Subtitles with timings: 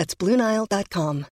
[0.00, 1.24] That's BlueNile.com.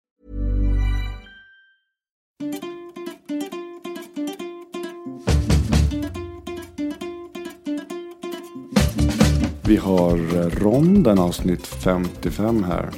[9.66, 12.90] Vi har ronden avsnitt 55 här.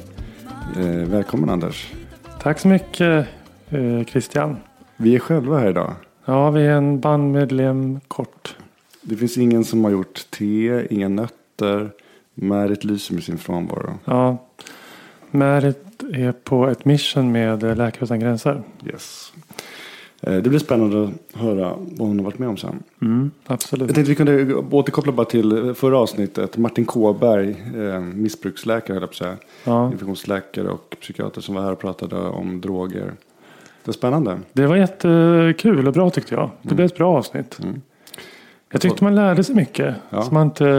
[0.77, 1.93] Eh, välkommen Anders.
[2.41, 3.27] Tack så mycket
[3.69, 4.57] eh, Christian.
[4.97, 5.93] Vi är själva här idag.
[6.25, 8.55] Ja, vi är en bandmedlem kort.
[9.01, 11.91] Det finns ingen som har gjort te, inga nötter.
[12.33, 13.99] Märit lyser med sin frånvaro.
[14.05, 14.37] Ja,
[15.31, 18.63] Märit är på ett mission med Läkare Utan Gränser.
[18.85, 19.33] Yes.
[20.21, 22.83] Eh, Det blir spännande att höra vad hon har varit med om sen.
[23.01, 23.87] Mm, absolut.
[23.87, 26.57] Jag tänkte vi kunde återkoppla bara till förra avsnittet.
[26.57, 29.37] Martin Kåberg, eh, missbruksläkare höll jag på att säga.
[29.63, 29.85] Ja.
[29.91, 33.11] Infektionsläkare och psykiater som var här och pratade om droger.
[33.83, 34.39] Det är spännande.
[34.53, 36.49] Det var jättekul och bra tyckte jag.
[36.61, 37.59] Det blev ett bra avsnitt.
[37.63, 37.81] Mm.
[38.71, 40.21] Jag tyckte man lärde sig mycket Ja.
[40.21, 40.71] som man inte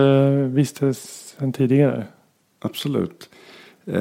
[0.53, 2.05] visste sedan tidigare.
[2.61, 3.29] Absolut.
[3.95, 4.01] Eh,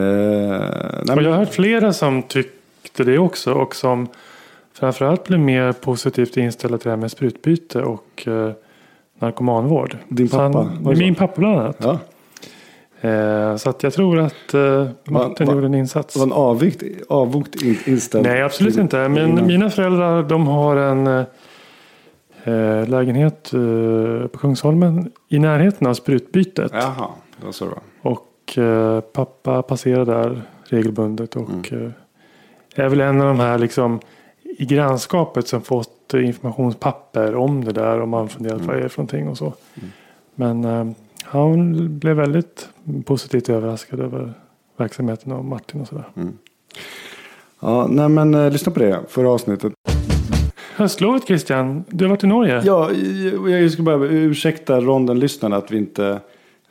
[0.99, 4.07] Och men- jag har hört flera som tyckte det också och som
[4.73, 8.51] framförallt blev mer positivt inställda till det här med sprutbyte och eh,
[9.19, 9.97] narkomanvård.
[10.07, 11.77] Din pappa, Han, min pappa bland annat.
[11.79, 11.99] Ja,
[13.01, 16.15] Eh, så att jag tror att eh, Martin va- gjorde en insats.
[16.15, 18.25] var en avvikt, avvokt in, inställd.
[18.25, 19.09] Nej, absolut till- inte.
[19.09, 19.47] Men innan.
[19.47, 21.23] mina föräldrar de har en eh,
[22.43, 26.71] eh, lägenhet eh, på Kungsholmen i närheten av sprutbytet.
[26.73, 27.07] Jaha,
[27.39, 28.11] det var så det var.
[28.11, 28.25] Och
[28.57, 31.85] eh, pappa passerar där regelbundet och Mm.
[31.85, 31.91] eh,
[32.85, 33.99] är väl en av de här liksom
[34.57, 38.67] i grannskapet som fått informationspapper om det där och man funderat Mm.
[38.67, 39.53] vad är det för någonting och så.
[40.35, 40.87] Men eh,
[41.23, 42.69] han blev väldigt
[43.05, 44.33] positivt överraskad över
[44.77, 46.05] verksamheten av Martin och sådär.
[47.59, 49.73] Ja, nej men eh, lyssna på det förra avsnittet.
[50.75, 52.61] Höstlovet Christian, du har varit i Norge.
[52.65, 56.19] Ja, jag, jag ska bara ursäkta ronden-lyssnarna att vi inte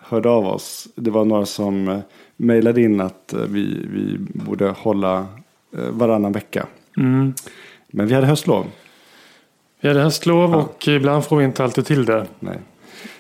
[0.09, 0.89] hörde av oss.
[0.95, 1.99] Det var några som eh,
[2.37, 5.27] mejlade in att eh, vi, vi borde hålla
[5.77, 6.67] eh, varannan vecka.
[6.97, 7.35] Mm.
[7.89, 8.67] Men vi hade höstlov.
[9.81, 12.27] Vi hade höstlov och ibland får vi inte alltid till det.
[12.41, 12.59] Nej.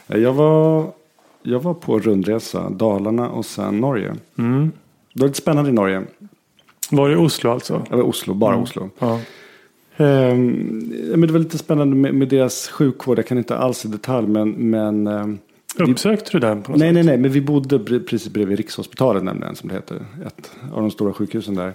[0.06, 0.92] Jag var,
[1.42, 4.14] jag var på rundresa, Dalarna och sen Norge.
[4.38, 4.72] Mm.
[5.12, 6.02] Det var lite spännande i Norge.
[6.90, 7.86] Var det Oslo alltså?
[7.90, 8.90] Eller Oslo, bara Oslo.
[8.98, 9.20] Ja.
[9.96, 13.18] Ehm, men det var lite spännande med, med deras sjukvård.
[13.18, 15.38] Jag kan inte alls i detalj men, men ehm,
[15.80, 16.94] Uppsökte du den på något Nej, sätt?
[16.94, 20.06] nej, nej, men vi bodde pre- precis bredvid Rikshospitalet nämligen, som det heter.
[20.26, 21.74] Ett av de stora sjukhusen där.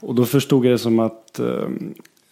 [0.00, 1.68] Och då förstod jag det som att eh,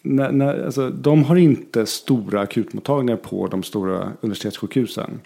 [0.02, 5.20] när, när, alltså, de har inte stora akutmottagningar på de stora universitetssjukhusen.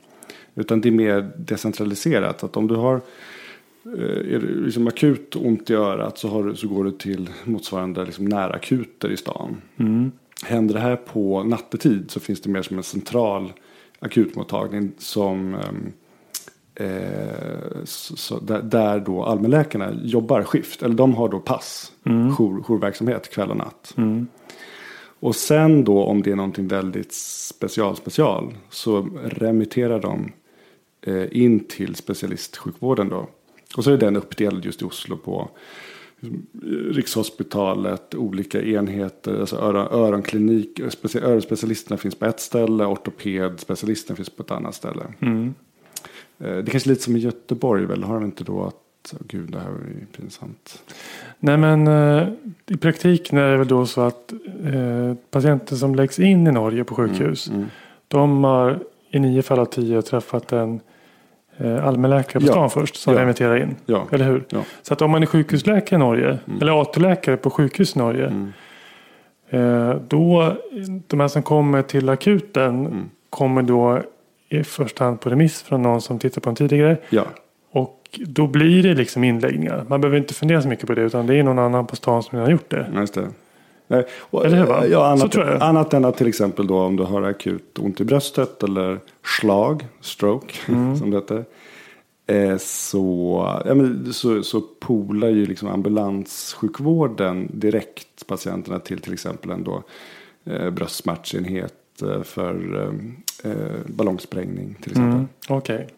[0.55, 2.45] Utan det är mer decentraliserat.
[2.45, 3.01] Att om du har
[3.85, 8.05] eh, är det liksom akut ont i örat så, du, så går du till motsvarande
[8.05, 9.57] liksom närakuter i stan.
[10.45, 13.53] Händer det här på nattetid så finns det mer som en central
[13.99, 15.93] akutmottagning som ehm,
[16.75, 20.83] eh, så, så, där, där då allmänläkarna jobbar skift.
[20.83, 21.93] Eller de har då pass,
[22.37, 23.95] jour, jourverksamhet kväll och natt.
[25.21, 30.33] Och sen då om det är någonting väldigt special special så remitterar de
[31.07, 33.29] eh, in till specialistsjukvården då.
[33.77, 35.51] Och så är den uppdelad just i Oslo på
[36.91, 40.81] Rikshospitalet, olika enheter, alltså öron, öronklinik,
[41.15, 45.03] öronspecialisterna finns på ett ställe, ortopedspecialisten finns på ett annat ställe.
[46.39, 49.27] Eh, Det kanske är lite som i Göteborg väl, har de inte då att, oh,
[49.29, 50.83] gud det här ju pinsamt.
[51.39, 52.29] Nej men eh,
[52.67, 54.33] i praktiken är det väl då så att
[54.65, 57.49] eh, patienter som läggs in i Norge på sjukhus.
[57.49, 57.67] Mm,
[58.09, 58.79] De har
[59.11, 60.81] i nio fall av tio träffat en
[61.83, 62.53] allmänläkare på Ja.
[62.53, 63.21] stan först som Ja.
[63.21, 63.77] remitterar in.
[63.87, 64.07] Ja.
[64.13, 64.45] Eller hur?
[64.49, 64.59] Ja.
[64.83, 66.39] Så att om man är sjukhusläkare i Norge.
[66.47, 66.61] Mm.
[66.61, 68.33] Eller AT-läkare på sjukhus i Norge.
[69.51, 70.53] Eh, då,
[71.07, 73.11] de här som kommer till akuten Mm.
[73.31, 74.01] kommer då
[74.49, 76.97] i första hand på remiss från någon som tittar på en tidigare.
[77.11, 77.25] Ja,
[77.73, 79.85] Och då blir det liksom inläggningar.
[79.89, 82.23] Man behöver inte fundera så mycket på det utan det är någon annan på stan
[82.23, 82.87] som har gjort det.
[82.97, 83.29] just det.
[83.89, 84.87] Nej, och, Eller hur, va?
[84.87, 85.63] Ja, Så annat, tror jag.
[85.63, 89.01] annat än att till exempel då om du har akut ont i bröstet eller
[89.41, 90.97] slag, stroke Mm.
[90.99, 91.45] som det heter.
[92.27, 99.51] eh, Så, ja, men, så, så polar ju liksom ambulanssjukvården direkt patienterna till till exempel
[99.51, 99.83] en då,
[100.47, 102.83] eh, bröstsmärtsenhet eh, för
[103.45, 103.57] eh, eh,
[103.87, 105.13] ballongsprängning till exempel.
[105.15, 105.29] Mm.
[105.49, 105.89] Okej.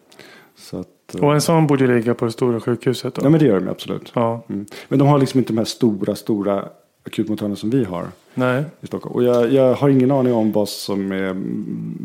[0.57, 3.21] Så att, eh, Och en sån borde ju ligga på det stora sjukhuset då?
[3.25, 4.11] Ja men det gör de absolut.
[4.15, 4.43] Ja.
[4.49, 4.65] Mm.
[4.87, 6.65] Men de har liksom inte de här stora, stora
[7.09, 8.63] akutmottagningarna som vi har Nej.
[8.81, 9.15] i Stockholm.
[9.15, 11.33] Och jag, jag har ingen aning om vad som är...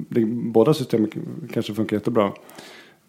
[0.09, 1.11] Det, båda systemen
[1.53, 2.33] kanske funkar jättebra.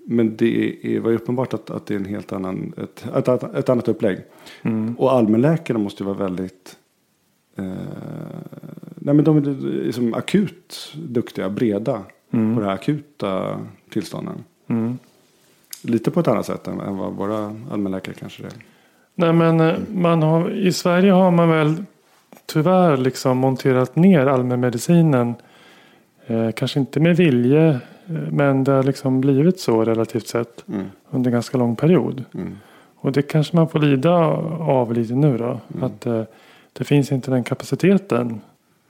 [0.07, 3.27] Men det är, var ju uppenbart att, att det är en helt annan, ett, ett,
[3.27, 4.17] ett, ett annat upplägg.
[4.61, 4.95] Mm.
[4.95, 6.77] Och allmänläkarna måste ju vara väldigt...
[7.55, 7.65] Eh,
[8.95, 9.41] nej men de är
[9.85, 13.59] liksom akut duktiga, breda på de här akuta
[13.89, 14.43] tillstånden.
[14.67, 14.97] Mm.
[15.81, 18.51] Lite på ett annat sätt än, än vad våra allmänläkare kanske är.
[19.15, 21.83] Nej men eh, man har, i Sverige har man väl
[22.45, 25.33] tyvärr liksom monterat ner allmänmedicinen.
[26.27, 27.79] Eh, kanske inte med vilje eh,
[28.31, 30.85] men det har liksom blivit så relativt sett Mm.
[31.11, 32.23] under en ganska lång period.
[32.33, 32.57] Mm.
[32.95, 34.11] Och det kanske man får lida
[34.59, 35.59] av lite nu då.
[35.73, 35.83] Mm.
[35.83, 36.23] Att eh,
[36.73, 38.41] det finns inte den kapaciteten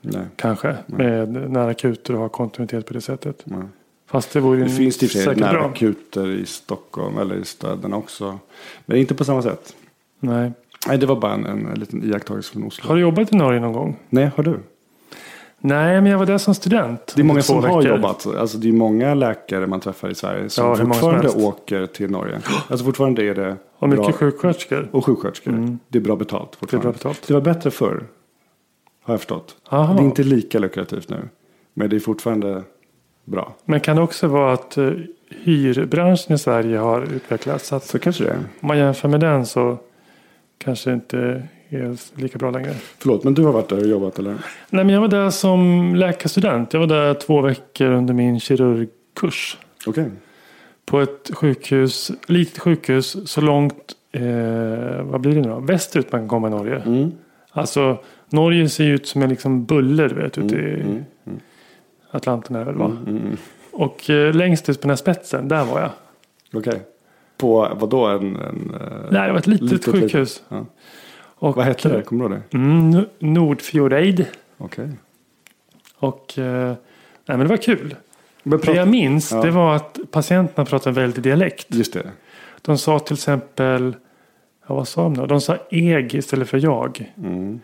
[0.02, 0.22] Nej.
[0.36, 3.42] kanske med när akuter har kontinuitet på det sättet.
[3.44, 3.60] Nej.
[4.08, 5.52] Fast det vore ju Det finns det i och för sig säkert bra.
[5.62, 8.40] närakuter i Stockholm eller i städerna också.
[8.86, 9.76] Men inte på samma sätt.
[10.20, 10.52] Nej.
[10.88, 12.88] Nej, det var bara en, en, liten iakttagelse från Oslo.
[12.88, 14.00] Har du jobbat i Norge någon gång?
[14.10, 14.60] Nej, har du?
[15.60, 17.14] Nej, men jag var där som student.
[17.16, 17.96] Det är många som har veckor.
[17.96, 18.28] jobbat.
[18.28, 21.38] Alltså, det är många läkare man träffar i Sverige som Ja, som fortfarande helst.
[21.38, 22.40] åker till Norge.
[22.68, 24.14] Alltså fortfarande är det Och mycket bra.
[24.14, 24.90] sjuksköterskor.
[24.92, 25.78] Och sjuksköterskor.
[25.88, 26.84] Det är bra betalt fortfarande.
[26.88, 27.28] bra betalt.
[27.28, 28.04] Det var bättre förr.
[29.04, 29.56] Har jag förstått.
[29.70, 29.94] Aha.
[29.94, 31.30] Det är inte lika lukrativt nu.
[31.74, 32.64] Men det är fortfarande
[33.26, 33.56] bra.
[33.66, 34.90] Men kan det också vara att eh,
[35.30, 37.74] hyrbranschen i Sverige har utvecklats?
[37.74, 38.36] Att Så kanske det är.
[38.38, 39.78] om man jämför med den så
[40.58, 42.74] kanske inte är lika bra längre.
[42.98, 44.32] Förlåt, men du har varit där och jobbat eller?
[44.70, 46.74] Nej, men jag var där som läkarstudent.
[46.74, 49.58] Jag var där två veckor under min kirurgkurs.
[49.88, 50.12] Okej.
[50.86, 54.22] På ett sjukhus, litet sjukhus så långt, eh,
[55.04, 55.60] vad blir det nu då?
[55.60, 56.82] Västerut man kan komma i Norge.
[56.86, 57.12] Mm.
[57.52, 57.98] Alltså
[58.30, 61.04] Norge ser ju ut som en liksom buller du vet ute i mm,
[62.12, 62.86] Atlanten är väl va?
[62.86, 63.38] Mm, mm.
[63.72, 65.92] Och eh, längst ut på den här spetsen, där var jag.
[66.54, 66.82] Okej.
[67.38, 68.06] På vad då?
[68.06, 70.44] En, en, eh, Nej, det var ett litet, litet, sjukhus.
[70.50, 70.66] Ja.
[71.38, 72.02] Och, Vad hette det?
[72.02, 72.58] Kommer du ihåg det?
[72.58, 74.26] Mm, N- Nordfjordeid.
[74.58, 74.90] Okej.
[75.98, 77.96] Och eh, nej, men det var kul.
[78.44, 79.42] Men Det jag minns Ja.
[79.42, 81.68] det var att patienterna pratade väldigt dialekt.
[81.70, 82.12] Just det.
[82.62, 83.96] De sa till exempel,
[84.68, 85.26] ja, vad sa de då?
[85.26, 87.14] De sa eg istället för jag.
[87.18, 87.60] Mm.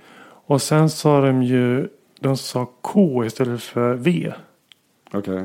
[0.46, 1.88] Och sen sa de ju,
[2.20, 4.34] de sa k istället för v.
[5.14, 5.36] Okej.
[5.38, 5.44] Eh,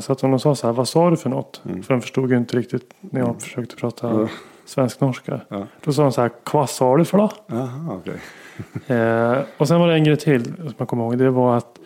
[0.00, 1.62] så att de sa så här, vad sa du för något?
[1.64, 1.82] Mm.
[1.82, 4.28] För de förstod ju inte riktigt när jag försökte prata Ja.
[4.64, 5.40] svensk-norska.
[5.48, 5.66] Ja.
[5.84, 7.30] Då sa de så här, vad sa du för då?
[7.56, 8.16] Aha, okej.
[8.96, 11.18] Eh, och sen var det en grej till som jag kommer ihåg.
[11.18, 11.78] Det var att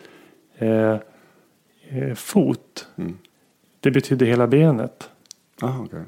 [0.57, 0.95] eh,
[1.89, 3.17] eh, fot, Mm.
[3.79, 5.09] det betydde hela benet.
[5.61, 6.03] Aha, okej.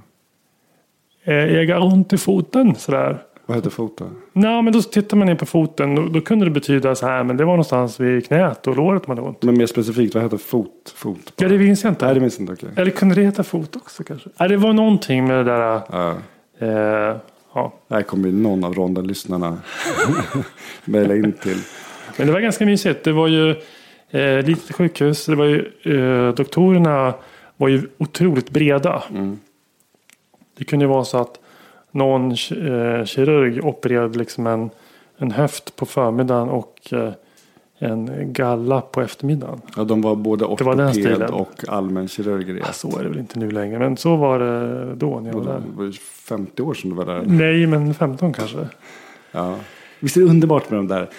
[1.24, 3.24] Eh, jag har ont i foten sådär.
[3.46, 4.06] Vad heter fot då?
[4.34, 5.96] Nej, men då tittar man ner på foten.
[5.96, 7.24] Då, då kunde det betyda så här.
[7.24, 9.44] Men det var någonstans vid knät och låret man hade ont.
[9.44, 10.94] Men mer specifikt, vad heter fot?
[10.96, 11.34] Fot?
[11.36, 12.06] Ja, det minns jag inte.
[12.06, 12.54] Nej, det minns inte.
[12.54, 12.70] Okej.
[12.76, 14.30] Eller kunde det heta fot också kanske?
[14.40, 15.82] Nej, det var någonting med det där.
[15.92, 16.16] Ja.
[16.60, 17.18] Eh,
[17.54, 17.74] ja.
[17.88, 19.58] Det här kommer ju någon av ronden-lyssnarna
[20.86, 21.58] mejla in till.
[22.18, 23.04] Men det var ganska mysigt.
[23.04, 23.50] Det var ju
[24.10, 25.26] eh, litet sjukhus.
[25.26, 27.14] Det var ju, eh, doktorerna
[27.58, 29.04] var ju otroligt breda.
[29.10, 29.40] Mm.
[30.58, 31.40] Det kunde ju vara så att
[31.94, 34.70] någon eh, kirurg opererade liksom en,
[35.18, 37.14] en höft på förmiddagen och eh,
[37.78, 39.62] en galla på eftermiddagen.
[39.78, 41.34] Ja, de var både Det var ortoped stilen.
[41.34, 42.56] och allmänkirurger.
[42.56, 43.80] Ja, så är det väl inte nu längre.
[43.80, 45.62] Men så var det då när jag var Det där.
[45.76, 45.92] var ju
[46.28, 47.24] 50 år sedan du var där.
[47.26, 48.68] Nej, men 15 kanske.
[49.32, 49.56] Ja.
[50.00, 51.10] Visst är det underbart med de där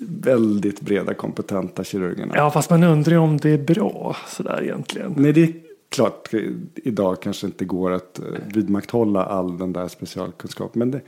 [0.00, 2.32] väldigt breda kompetenta kirurgerna?
[2.36, 5.14] Ja, fast man undrar ju om det är bra sådär egentligen.
[5.16, 5.52] Nej, det
[5.88, 6.28] klart
[6.74, 10.78] idag kanske inte går att eh, vidmakthålla all den där specialkunskapen.
[10.78, 11.00] Men det,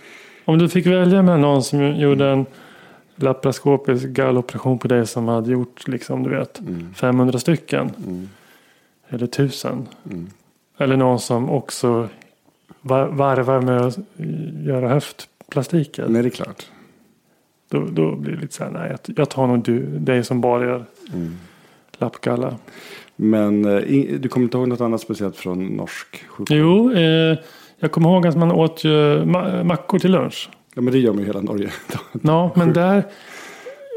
[0.44, 2.46] Om du fick välja med någon som gjorde en
[3.16, 6.60] laparoskopisk galloperation på dig som hade gjort liksom du vet
[6.94, 7.90] 500 stycken.
[9.08, 9.88] Eller 1000.
[10.78, 12.08] Eller någon som också
[12.80, 13.98] var- varvar med att
[14.64, 16.08] göra höftplastiker.
[16.08, 16.66] nej, det är klart.
[17.68, 20.40] Då, då blir det lite så här, nej jag- jag tar nog du, dig som
[20.40, 20.84] bara gör
[21.98, 22.56] lappgalla.
[23.22, 23.80] Men eh,
[24.20, 26.46] du kommer inte ihåg något annat speciellt från norsk sjukvård?
[26.58, 27.38] Jo, eh,
[27.78, 30.50] jag kommer ihåg att man åt ju ma- mackor till lunch.
[30.74, 31.70] Ja, men det gör man ju hela Norge.
[32.22, 33.04] Ja, men där.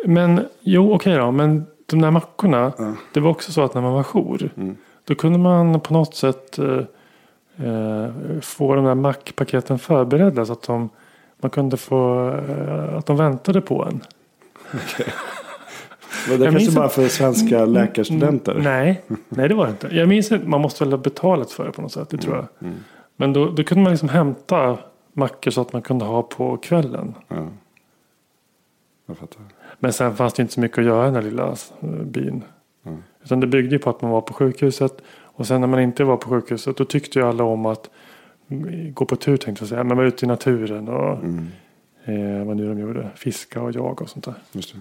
[0.06, 1.32] Men jo, okej då.
[1.32, 2.72] Men de där mackorna.
[3.14, 4.50] Det var också så att när man var jour.
[5.04, 6.78] Då kunde man på något sätt eh,
[7.68, 8.10] eh,
[8.42, 10.46] få de där mackpaketen förberedda.
[10.46, 10.90] Så att de,
[11.42, 12.30] man kunde få.
[12.50, 14.02] Eh, att de väntade på en.
[16.30, 18.60] Men det Jag kanske bara för svenska läkarstudenter.
[18.64, 19.88] Nej, nej det var det inte.
[19.92, 22.10] Jag minns att man måste väl ha betalat för det på något sätt.
[22.10, 22.46] Det tror jag.
[22.68, 22.76] Mm,
[23.16, 24.78] Men då, då kunde man liksom hämta
[25.14, 27.14] mackor så att man kunde ha på kvällen.
[27.28, 27.48] Ja.
[29.06, 29.42] Jag fattar.
[29.80, 31.48] Men sen fanns det inte så mycket att göra i den här lilla
[31.82, 32.44] eh, byn.
[33.24, 35.02] Utan det byggde ju på att man var på sjukhuset.
[35.22, 37.90] Och sen när man inte var på sjukhuset då tyckte ju alla om att
[38.50, 39.84] mm, gå på tur tänkte jag säga.
[39.84, 41.48] Men vara ute i naturen och Mm.
[42.40, 43.10] eh, vad nu de gjorde.
[43.16, 44.34] Fiska och jaga och sånt där.
[44.52, 44.80] Just det.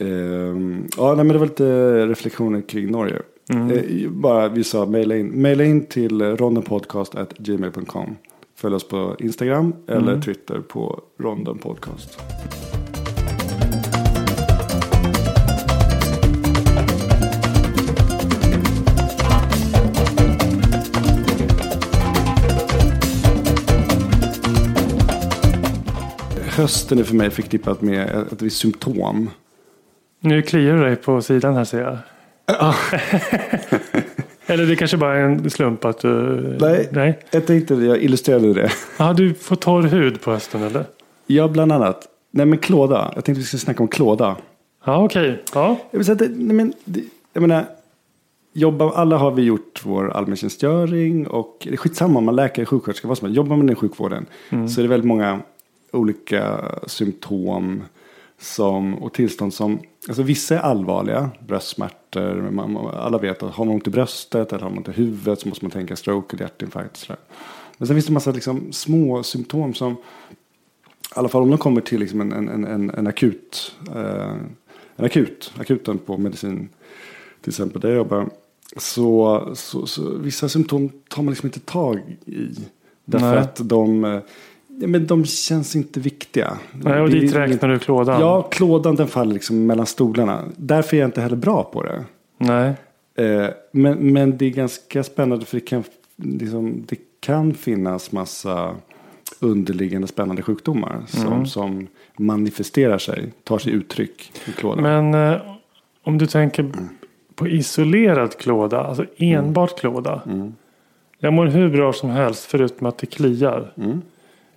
[0.00, 3.22] Ehm, ja, nej, men det var lite reflektioner kring Norge.
[3.50, 8.16] Eh, bara vi sa mejla in, mejla in till rondenpodcast.gmail.com.
[8.56, 12.20] Följ oss på Instagram eller Twitter på rondenpodcast.
[26.60, 29.30] Hösten är för mig förknippat med ett visst symptom.
[30.20, 31.98] Nu kliar du dig på sidan här ser jag.
[34.46, 36.08] Eller det kanske bara är en slump att du...
[36.60, 36.88] Nej.
[36.92, 37.18] Nej.
[37.30, 38.70] Jag tänkte, jag illustrerade det.
[38.98, 40.84] Ja, du får torr hud på hösten eller?
[41.26, 42.08] Ja, bland annat.
[42.30, 43.12] Nej, men klåda.
[43.14, 44.36] Jag tänkte vi skulle snacka om klåda.
[44.84, 45.42] Ja, okej.
[45.54, 45.76] Ja.
[45.90, 47.00] Jag, vill säga att det, nej, men, det,
[47.32, 47.64] jag menar,
[48.52, 53.08] jobba, alla har vi gjort vår allmäntjänstgöring och det är skitsamma om man läkare, sjuksköterska,
[53.08, 53.36] vad som helst.
[53.36, 55.40] Jobbar man i sjukvården så är det väldigt många
[55.92, 57.82] olika symptom
[58.40, 63.74] som, och tillstånd som, alltså vissa är allvarliga, bröstsmärtor, man, alla vet att har man
[63.74, 66.44] ont i bröstet eller har man ont i huvudet så måste man tänka stroke eller
[66.44, 66.90] hjärtinfarkt.
[66.90, 67.20] och sådär.
[67.78, 69.96] Men sen finns det en massa liksom, små symptom som, i
[71.14, 74.36] alla fall om de kommer till liksom en, en, en, en, akut, eh,
[74.96, 76.68] en akut, akuten på medicin,
[77.40, 78.30] till exempel där jag jobbar,
[78.76, 82.48] så, så, så vissa symptom tar man liksom inte tag i.
[83.04, 83.38] Därför Nej.
[83.38, 84.20] att de, eh,
[84.86, 86.58] men de känns inte viktiga.
[86.72, 88.20] Nej, och Det- dit räknar du klådan?
[88.20, 90.44] Ja, klådan den faller liksom mellan stolarna.
[90.56, 92.04] Därför är jag inte heller bra på det.
[92.38, 92.72] Nej.
[93.14, 95.84] Eh, men, men det är ganska spännande för det kan,
[96.16, 98.74] liksom, det kan finnas massa
[99.40, 104.82] underliggande spännande sjukdomar som, som manifesterar sig, tar sig uttryck i klådan.
[104.82, 105.40] Men eh,
[106.02, 106.72] om du tänker
[107.34, 110.22] på isolerad klåda, alltså enbart klåda.
[111.18, 113.72] Jag mår hur bra som helst förutom att det kliar.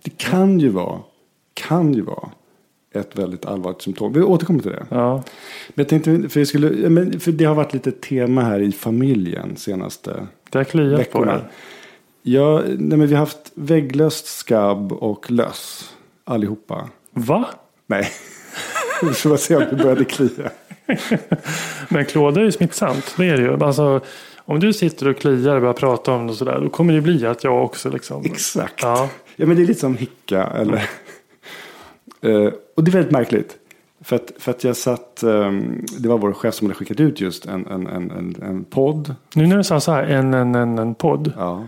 [0.04, 1.00] Det kan ju vara,
[1.54, 2.30] kan ju vara
[2.94, 4.14] ett väldigt allvarligt symptom.
[4.14, 4.86] Vi återkommer till det.
[4.90, 5.24] Ja.
[5.68, 8.72] Men jag tänkte, för, jag skulle, men för det har varit lite tema här i
[8.72, 11.34] familjen senaste Det har kliat på veckorna.
[11.34, 11.50] det.
[12.22, 15.94] Ja, nej, men vi har haft vägglöst, skabb och löss
[16.24, 16.90] allihopa.
[17.12, 17.50] Va?
[17.88, 18.08] Nej,
[19.02, 20.52] vi får se om det började klia.
[21.90, 23.14] Men klåda är ju smittsamt.
[23.18, 23.64] Det är det ju.
[23.64, 24.02] Alltså,
[24.46, 26.60] om du sitter och kliar och börjar prata om det och sådär.
[26.64, 28.26] Då kommer det bli att jag också liksom.
[28.26, 28.82] Exakt.
[28.82, 29.10] Ja.
[29.36, 30.44] Ja, men det är lite som hicka.
[30.44, 30.90] Eller...
[32.22, 33.58] Eh, och det är väldigt märkligt.
[34.02, 37.22] För att, för att jag satt, ehm, det var vår chef som hade skickat ut
[37.22, 39.16] just en, en, en, en, en podd.
[39.36, 41.34] Nu när du sa så här, en, en, en, en podd.
[41.38, 41.64] Ja,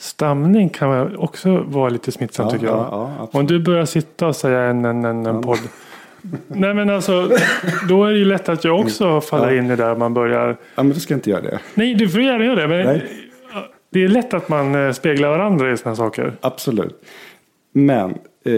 [0.00, 2.76] Stamning kan också vara lite smittsamt Ja, tycker jag.
[2.76, 3.38] ja, ja.
[3.38, 5.58] Om du börjar sitta och säga en, en, en, en podd.
[6.48, 7.30] Nej men alltså,
[7.88, 9.58] då är det ju lätt att jag också faller Ja.
[9.58, 10.48] in i det där man börjar.
[10.74, 11.58] ja men du ska inte göra det.
[11.74, 12.68] Nej, du får gärna göra det.
[12.68, 13.06] Men Nej.
[13.90, 16.32] det är lätt att man eh, speglar varandra i sådana saker.
[16.40, 17.02] Absolut.
[17.72, 18.10] Men,
[18.44, 18.50] eh,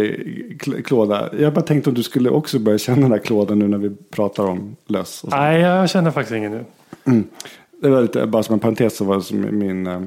[0.58, 3.68] Kl- Klåda, jag bara tänkte om du skulle också börja känna den här klådan nu
[3.68, 5.24] när vi pratar om löss.
[5.30, 6.64] Nej, jag känner faktiskt ingen
[7.04, 7.22] nu.
[7.82, 10.02] Det var lite, bara som en parentes så var det som min eh,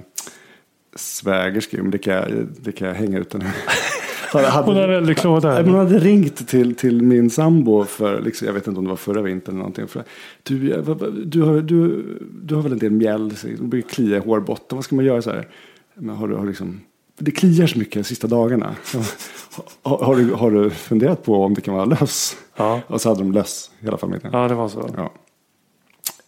[0.95, 2.25] svägerska, men det kan, jag,
[2.61, 3.39] det kan jag hänga ut nu.
[3.39, 3.55] Hade-
[4.39, 5.53] hade- Hon har väldigt klåda.
[5.53, 8.83] Nej, men Hon hade ringt till, till min sambo för, liksom, jag vet inte om
[8.85, 9.87] det var förra vintern eller någonting.
[9.87, 10.03] För,
[10.43, 10.57] du,
[11.25, 12.05] du, har, du,
[12.43, 15.21] du har väl en del mjäll, det börjar klia i hårbotten, vad ska man göra
[15.21, 15.47] så här?
[15.95, 16.81] Men har du, har liksom,
[17.19, 18.75] det kliar så mycket de sista dagarna.
[19.83, 22.37] Har, har, du, har du funderat på om det kan vara löss?
[22.55, 22.81] Ja.
[22.87, 24.29] Och så hade de löss, hela familjen.
[24.33, 24.89] Ja, det var så.
[24.97, 25.11] Ja.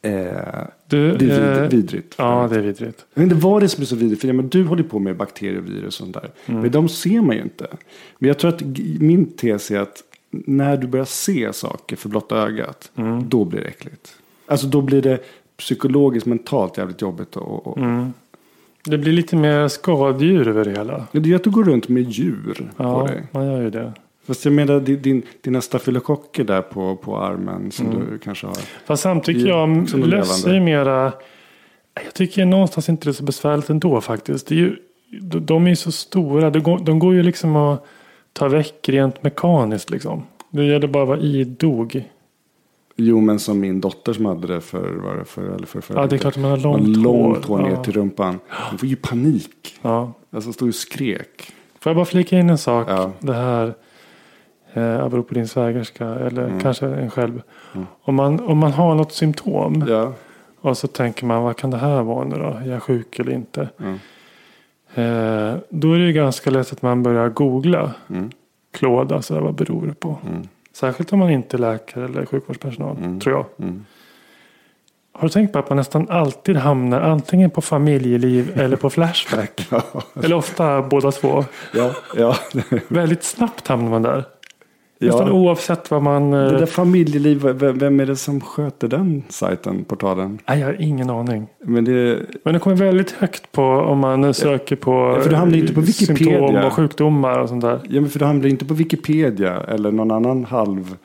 [0.05, 2.15] Eh, Du, det är eh, vid, vidrigt.
[2.17, 3.05] Ja, det är vidrigt.
[3.13, 4.21] Jag vet inte vad det är som är så vidrigt.
[4.21, 6.29] För ja, men du håller på med bakterier och virus och sånt där.
[6.45, 6.61] Mm.
[6.61, 7.67] Men de ser man ju inte.
[8.19, 8.61] Men jag tror att
[8.99, 12.91] min tes är att när du börjar se saker för blotta ögat.
[12.95, 13.29] Mm.
[13.29, 14.15] Då blir det äckligt.
[14.47, 15.19] Alltså då blir det
[15.57, 17.35] psykologiskt, mentalt jävligt jobbigt.
[17.35, 18.13] Och, och, Mm.
[18.87, 21.07] Det blir lite mer skadedjur över det hela.
[21.11, 23.23] Ja, Det är att du går runt med djur på Ja, dig.
[23.31, 23.93] man gör ju det.
[24.27, 27.99] Fast jag menar din, din, dina stafylokocker där på, på armen som Mm.
[28.11, 28.57] du kanske har.
[28.85, 31.13] Fast samtidigt tycker jag löss är mera.
[32.03, 34.47] Jag tycker någonstans inte det är så besvärligt ändå faktiskt.
[34.47, 34.75] Det är ju,
[35.39, 36.49] de är ju så stora.
[36.49, 37.85] De går, de går ju liksom att
[38.33, 40.23] ta väck rent mekaniskt liksom.
[40.49, 42.03] Det gäller bara att vara idog.
[42.95, 45.95] Jo, men som min dotter som hade det för, var det för, eller för, för
[45.95, 47.83] Ja, det är klart man har långt, långt hår ner Ja.
[47.83, 48.39] till rumpan.
[48.69, 49.75] Hon får ju panik.
[49.81, 50.13] Ja.
[50.31, 51.51] Alltså stod och skrek.
[51.79, 52.87] Får jag bara flika in en sak?
[52.89, 53.11] Ja.
[53.19, 53.73] Det här.
[54.75, 56.59] Eh, beror på din svägerska eller Mm.
[56.59, 57.41] kanske en själv.
[58.01, 59.85] Om, man, om man har något symptom.
[59.87, 60.13] Ja.
[60.61, 62.45] Och så tänker man vad kan det här vara nu då?
[62.45, 63.69] Är jag sjuk eller inte?
[63.79, 63.93] Mm.
[64.95, 67.91] Eh, då är det ju ganska lätt att man börjar googla.
[68.09, 68.29] Mm.
[68.73, 70.17] Klåda, så där, vad beror det på?
[70.29, 70.47] Mm.
[70.73, 73.19] Särskilt om man inte är läkare eller sjukvårdspersonal, Mm.
[73.19, 73.45] tror jag.
[73.67, 73.85] Mm.
[75.17, 79.67] Har du tänkt på att man nästan alltid hamnar antingen på familjeliv eller på Flashback?
[79.71, 79.81] Ja.
[80.23, 81.45] eller ofta båda två.
[81.73, 81.91] Ja.
[82.15, 82.35] Ja.
[82.87, 84.23] Väldigt snabbt hamnar man där.
[85.05, 85.33] Nästan ja.
[85.33, 86.33] oavsett vad man...
[86.33, 90.39] eh, Det där familjeliv, vem är det som sköter den sajten, portalen?
[90.47, 91.47] Nej, jag har ingen aning.
[91.63, 95.57] Men det, Men det kommer väldigt högt på om man söker på, för du hamnar
[95.57, 96.37] inte på eh, Wikipedia.
[96.37, 97.79] symptom och sjukdomar och sånt där.
[97.89, 100.95] ja, men för du hamnar inte på Wikipedia eller någon annan halv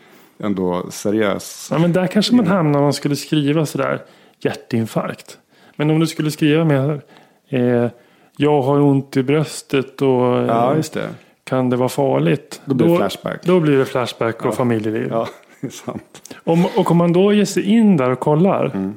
[0.42, 1.68] ändå seriös.
[1.72, 3.98] Ja, men där kanske man hamnar om man skulle skriva sådär
[4.44, 5.38] hjärtinfarkt.
[5.76, 7.00] Men om du skulle skriva med
[7.48, 7.90] eh,
[8.36, 11.08] jag har ont i bröstet och eh, Ja, just det.
[11.50, 12.60] Kan det vara farligt?
[12.64, 13.42] Då blir det Flashback.
[13.44, 14.52] Då blir det Flashback och Ja.
[14.52, 15.08] familjeliv.
[15.10, 15.28] Ja,
[15.60, 16.22] det är sant.
[16.44, 18.64] Om, och om man då ger sig in där och kollar.
[18.74, 18.94] Mm.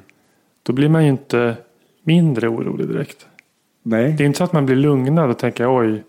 [0.64, 1.56] Då blir man ju inte
[2.04, 3.26] mindre orolig direkt.
[3.84, 4.12] Nej.
[4.18, 6.04] Det är inte så att man blir lugnad och tänker oj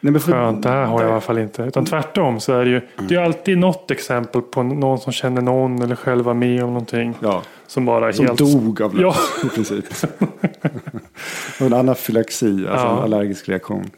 [0.00, 1.62] Nej men för, skönt det här har jag i alla fall inte.
[1.62, 2.80] Utan tvärtom så är det ju.
[3.08, 6.68] Det är alltid något exempel på någon som känner någon eller själv var med om
[6.72, 7.14] någonting.
[7.22, 8.38] Ja, Som bara som helt...
[8.38, 9.14] dog av det Ja.
[9.44, 9.84] i princip.
[11.60, 12.92] Och en anafylaxi, alltså Ja.
[12.96, 13.90] en allergisk reaktion.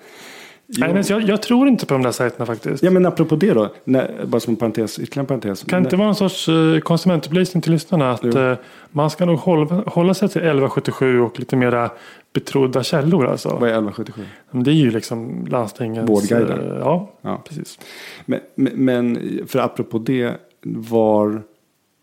[0.67, 2.83] Nej, men jag, jag tror inte på de där sajterna faktiskt.
[2.83, 5.63] Ja men apropå det då, när, bara som en parentes, ytterligare en parentes.
[5.65, 8.55] Kan det inte vara en sorts eh, konsumentupplysning till lyssnarna att eh,
[8.91, 11.91] man ska nog hålla, hålla sig till 1177 och lite mera
[12.33, 13.49] betrodda källor alltså.
[13.49, 14.23] Vad är 1177?
[14.51, 16.11] Men Det är ju liksom landstingens...
[16.11, 16.71] Vårdguiden.
[16.73, 17.43] eh, Ja, Ja.
[17.49, 17.79] precis.
[18.25, 21.43] Men, men, men för apropå det, var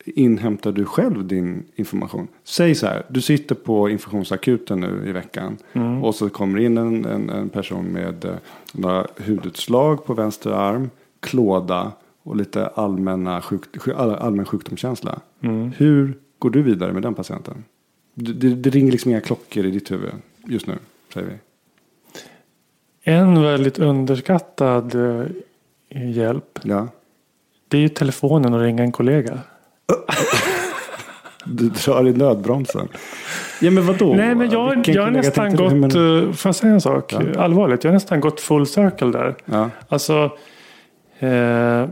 [0.05, 2.27] inhämtar du själv din information?
[2.43, 5.57] Säg så här, du sitter på informationsakuten nu i veckan.
[5.73, 6.03] Mm.
[6.03, 8.35] Och så kommer in en, en, en person med eh,
[8.73, 10.89] några hudutslag på vänster arm,
[11.19, 11.91] klåda
[12.23, 15.19] och lite allmänna sjuk, sjuk- all- allmän sjukdomskänsla.
[15.41, 15.71] Mm.
[15.77, 17.63] Hur går du vidare med den patienten?
[18.13, 20.11] Det, det, det ringer liksom inga klockor i ditt huvud
[20.47, 20.73] just nu,
[21.13, 21.33] säger vi.
[23.03, 25.25] En väldigt underskattad eh,
[26.11, 26.59] hjälp.
[26.63, 26.87] Ja.
[27.67, 29.39] Det är ju telefonen och ringa en kollega.
[31.45, 32.87] Du drar i nödbromsen.
[33.61, 34.13] Ja men vadå?
[34.13, 35.73] Nej men jag, Vilken jag har nästan gått?
[35.73, 35.83] Men-
[36.27, 37.13] eh, får jag säga en sak?
[37.13, 37.21] Ja.
[37.41, 39.35] Allvarligt, jag har nästan gått full circle där.
[39.45, 39.69] Ja.
[39.89, 40.13] Alltså,
[41.19, 41.87] eh, eh,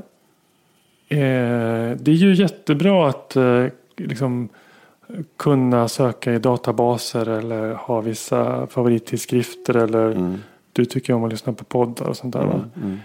[1.98, 3.66] det är ju jättebra att eh,
[3.98, 4.50] liksom,
[5.38, 10.38] kunna söka i databaser eller ha vissa favorittidskrifter eller Mm.
[10.74, 12.44] du tycker om att lyssna på poddar och sånt där.
[12.44, 12.62] Va?
[12.76, 12.98] Mm.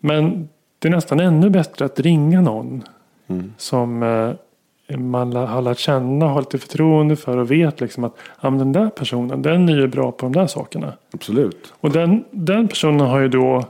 [0.00, 2.82] Men det är nästan ännu bättre att ringa någon
[3.30, 3.52] Mm.
[3.56, 8.50] som eh, man har lärt känna, har lite förtroende för och vet liksom att ja,
[8.50, 10.92] den där personen, den är ju bra på de där sakerna.
[11.12, 11.72] Absolut.
[11.80, 13.64] Och den, den personen har ju då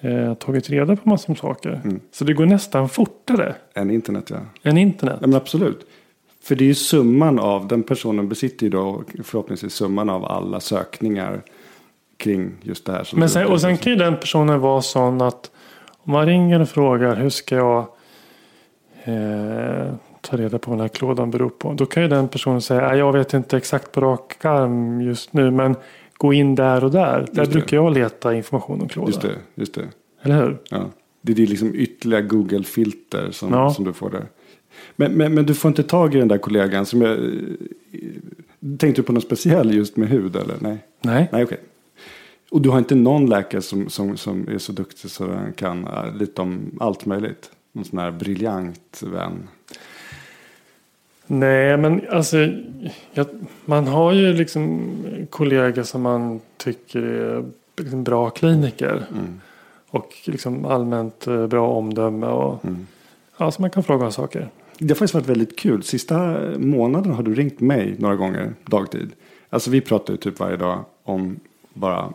[0.00, 1.80] eh, tagit reda på massor med saker.
[1.84, 2.00] Mm.
[2.12, 4.36] Så det går nästan fortare Än internet ja.
[4.62, 5.18] än internet.
[5.20, 5.86] ja men absolut.
[6.42, 10.60] För det är ju summan av, den personen besitter ju då förhoppningsvis summan av alla
[10.60, 11.42] sökningar
[12.16, 13.08] kring just det här.
[13.14, 15.50] Men sen, och sen kan ju den personen vara sån att
[15.98, 17.86] om man ringer och frågar hur ska jag
[19.04, 21.72] eh, ta reda på vad den här klådan beror på.
[21.72, 25.32] Då kan ju den personen säga "Nej, jag vet inte exakt på rak arm just
[25.32, 25.76] nu men
[26.16, 27.26] gå in där och där.
[27.32, 27.50] Där det.
[27.52, 29.08] brukar jag leta information om klåda.
[29.08, 29.88] Just det, just det.
[30.22, 30.58] Eller hur?
[30.70, 30.84] Ja.
[31.22, 33.70] Det är det liksom ytterligare Google-filter som, Ja.
[33.70, 34.26] som du får där.
[34.96, 37.18] Men, men, men du får inte tag i den där kollegan som jag...
[38.78, 40.54] Tänkte du på något speciell just med hud eller?
[40.60, 41.28] Nej, Nej.
[41.32, 41.58] Nej okej.
[42.50, 45.84] Och du har inte någon läkare som, som, som är så duktig så den kan
[45.86, 47.50] äh, lite om allt möjligt?
[47.72, 49.48] Någon sån här briljant vän?
[51.26, 52.36] Nej, men alltså
[53.12, 53.26] jag,
[53.64, 54.90] man har ju liksom
[55.30, 57.44] kollegor som man tycker är
[57.76, 59.06] liksom bra kliniker.
[59.10, 59.40] Mm.
[59.90, 62.86] Och liksom allmänt eh, bra omdöme och Mm.
[63.36, 64.48] ja, så man kan fråga om saker.
[64.78, 65.82] Det har faktiskt varit väldigt kul.
[65.82, 69.12] Sista månaden har du ringt mig några gånger dagtid.
[69.50, 71.40] Alltså vi pratar ju typ varje dag om
[71.74, 72.12] bara...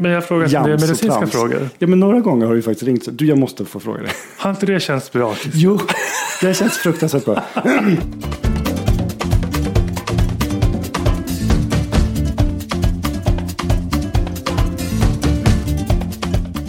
[0.00, 1.32] Men jag frågar om det är Jams medicinska trams.
[1.32, 1.68] frågor.
[1.78, 4.12] Ja men några gånger har du faktiskt ringt du jag måste få fråga dig.
[4.38, 5.34] Har inte det känts bra?
[5.52, 5.78] Jo,
[6.40, 7.42] det känns fruktansvärt bra.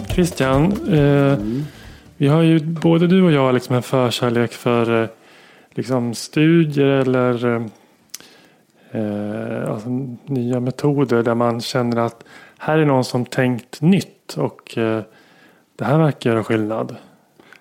[0.08, 1.38] Christian, eh,
[2.16, 5.08] vi har ju både du och jag liksom en förkärlek för eh,
[5.70, 7.62] liksom studier eller eh,
[8.90, 9.88] eh, alltså,
[10.26, 12.24] nya metoder där man känner att
[12.62, 15.02] här är någon som tänkt nytt och eh,
[15.76, 16.96] det här verkar göra skillnad.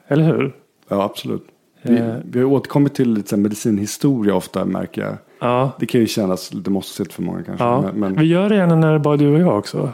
[0.07, 0.55] Eller hur?
[0.87, 1.43] Ja absolut.
[1.81, 2.15] Vi, Eh.
[2.31, 5.15] vi har återkommit till lite medicinhistoria ofta märker jag.
[5.41, 7.65] Ja, Det kan ju kännas lite mossigt för många kanske.
[7.65, 7.81] ja.
[7.81, 9.89] Men, men vi gör det gärna när det är bara du och jag också.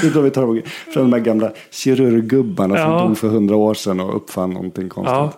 [0.00, 0.42] Det är då vi tar
[0.92, 2.98] från de här gamla kirurggubbarna Ja.
[2.98, 5.14] som dog för hundra år sedan och uppfann någonting konstigt.
[5.16, 5.32] Ja.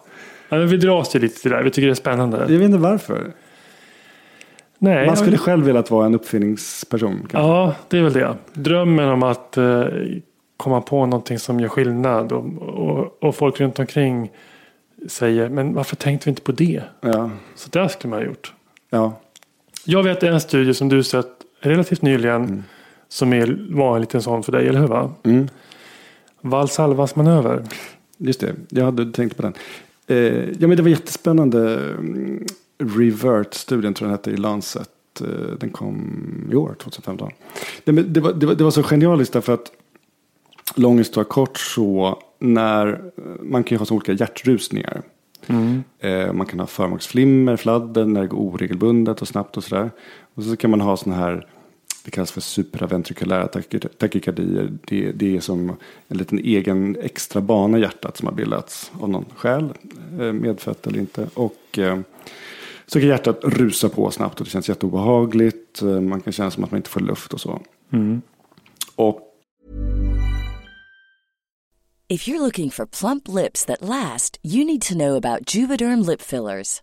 [0.48, 1.62] ja vi dras ju lite till det där.
[1.64, 2.36] Vi tycker det är spännande.
[2.38, 3.32] Jag vet inte varför.
[4.84, 7.16] Nej, Man skulle ja, själv velat vara en uppfinningsperson.
[7.30, 7.38] kanske.
[7.38, 8.36] Ja, det är väl det.
[8.52, 9.84] Drömmen om att eh,
[10.56, 12.32] komma på någonting som gör skillnad.
[12.32, 14.30] Och, och, och folk runt omkring
[15.08, 16.82] säger, men varför tänkte vi inte på det?
[17.00, 17.30] Ja.
[17.54, 18.52] Så det skulle man ha gjort.
[18.90, 19.20] ja.
[19.86, 21.26] Jag vet en studie som du sett
[21.60, 22.64] relativt nyligen.
[23.08, 24.86] Som är, var en liten sån för dig, eller hur?
[24.86, 25.10] Va?
[25.24, 25.48] Mm.
[26.40, 27.62] Valsalvas manöver.
[28.16, 29.52] Just det, jag hade tänkt på den.
[30.06, 30.16] Eh,
[30.58, 31.80] ja, men det var jättespännande.
[32.84, 34.90] Mm, Revert-studien tror jag den hette i Lancet.
[35.20, 35.26] Eh,
[35.60, 37.30] den kom i år, 2015.
[37.84, 39.72] Nej, men det, var, det, var, det var så genialiskt därför att
[40.74, 43.00] lång historia kort så när
[43.42, 45.02] man kan ju ha så olika hjärtrusningar.
[45.98, 49.90] Eh, man kan ha förmaksflimmer, fladder när det går oregelbundet och snabbt och sådär.
[50.34, 51.46] Och så kan man ha sådana här
[52.04, 54.72] det kallas för supraventrikulära taky- takykardier.
[54.84, 55.76] Det, det är som
[56.08, 59.72] en liten egen extra bana i hjärtat som har bildats av någon skäl,
[60.20, 61.26] eh, medfött eller inte.
[61.34, 61.98] Och eh,
[62.86, 65.82] så kan hjärtat rusa på snabbt och det känns jätteobehagligt.
[65.82, 67.62] Eh, Man kan känna som att man inte får luft och så.
[68.96, 69.20] Och
[72.08, 76.22] If you're looking for plump lips that last, you need to know about Juvederm lip
[76.22, 76.82] fillers.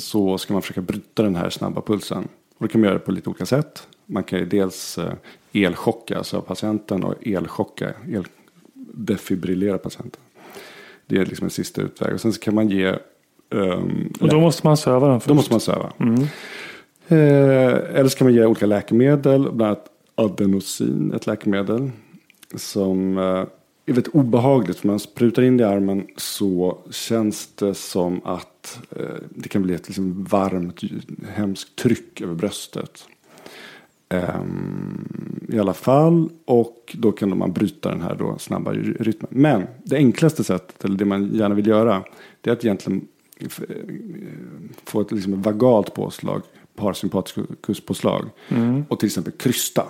[0.00, 2.28] så ska man försöka bryta den här snabba pulsen.
[2.58, 3.88] Och det kan man göra på lite olika sätt.
[4.06, 5.12] Man kan ju dels eh,
[5.52, 7.92] elchocka alltså patienten och elchocka,
[8.96, 10.20] eldefibrillera patienten.
[11.06, 12.14] Det är liksom en sista utväg.
[12.14, 12.94] Och sen så kan man ge
[13.54, 15.28] ehm, Och då måste man söva den först.
[15.28, 15.92] då måste man söva.
[17.08, 21.90] Eh, eller så kan man ge olika läkemedel, bland annat adenosin, ett läkemedel.
[22.56, 23.44] Som eh,
[23.86, 28.80] är väldigt obehagligt, för man sprutar in det i armen så känns det som att
[28.96, 30.80] eh, det kan bli ett liksom varmt,
[31.34, 33.04] hemskt tryck över bröstet.
[34.08, 39.30] Ehm, I alla fall, och då kan man bryta den här då snabba ry- rytmen.
[39.34, 42.04] Men det enklaste sättet, eller det man gärna vill göra,
[42.40, 43.06] det är att egentligen
[43.38, 43.48] eh,
[44.84, 46.42] få ett liksom vagalt påslag,
[46.76, 48.24] parasympatikuspåslag.
[48.88, 49.84] Och till exempel krysta.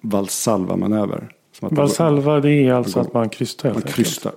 [0.00, 1.32] Valsalva-manöver.
[1.60, 3.96] Valsalva det är alltså att man krystar helt Man enkelt.
[3.96, 4.32] krystar.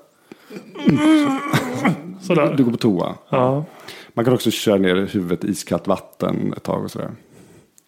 [2.22, 2.54] Sådär.
[2.58, 3.16] Du går på toa.
[3.30, 3.66] Ja.
[4.14, 7.12] Man kan också köra ner huvudet i iskallt vatten ett tag och sådär.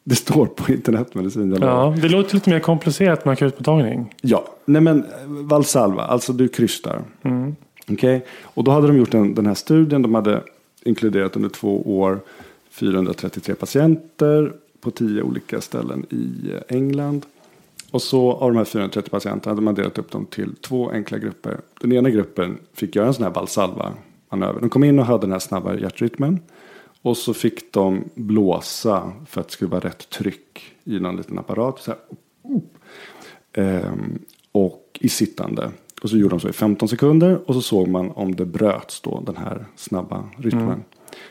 [0.03, 1.57] Det står på internetmedicin.
[1.61, 4.13] ja, det låter lite mer komplicerat med akutmottagning.
[4.21, 7.01] Ja, nej men eh, Valsalva, alltså du krystar.
[7.91, 10.01] Okej, och då hade de gjort den, den här studien.
[10.01, 10.41] De hade
[10.83, 12.19] inkluderat under två år
[12.71, 17.25] 433 patienter på tio olika ställen i eh, England.
[17.91, 21.17] Och så av de här 430 patienterna hade man delat upp dem till två enkla
[21.17, 21.61] grupper.
[21.81, 24.59] Den ena gruppen fick göra en sån här Valsalva-manöver.
[24.59, 26.39] De kom in och hade den här snabba hjärtrytmen.
[27.01, 31.39] Och så fick de blåsa för att det skulle vara rätt tryck i någon liten
[31.39, 31.79] apparat.
[31.79, 31.93] Så.
[33.53, 34.19] Ehm,
[34.51, 35.71] och i sittande.
[36.01, 37.41] Och så gjorde de så i 15 sekunder.
[37.45, 40.63] Och så såg man om det bröts då, den här snabba rytmen.
[40.63, 40.83] Mm.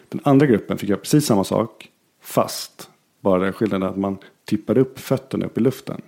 [0.08, 1.90] Den andra gruppen fick göra precis samma sak.
[2.20, 2.90] Fast
[3.20, 6.02] bara den skillnaden att man tippade upp fötterna upp i luften.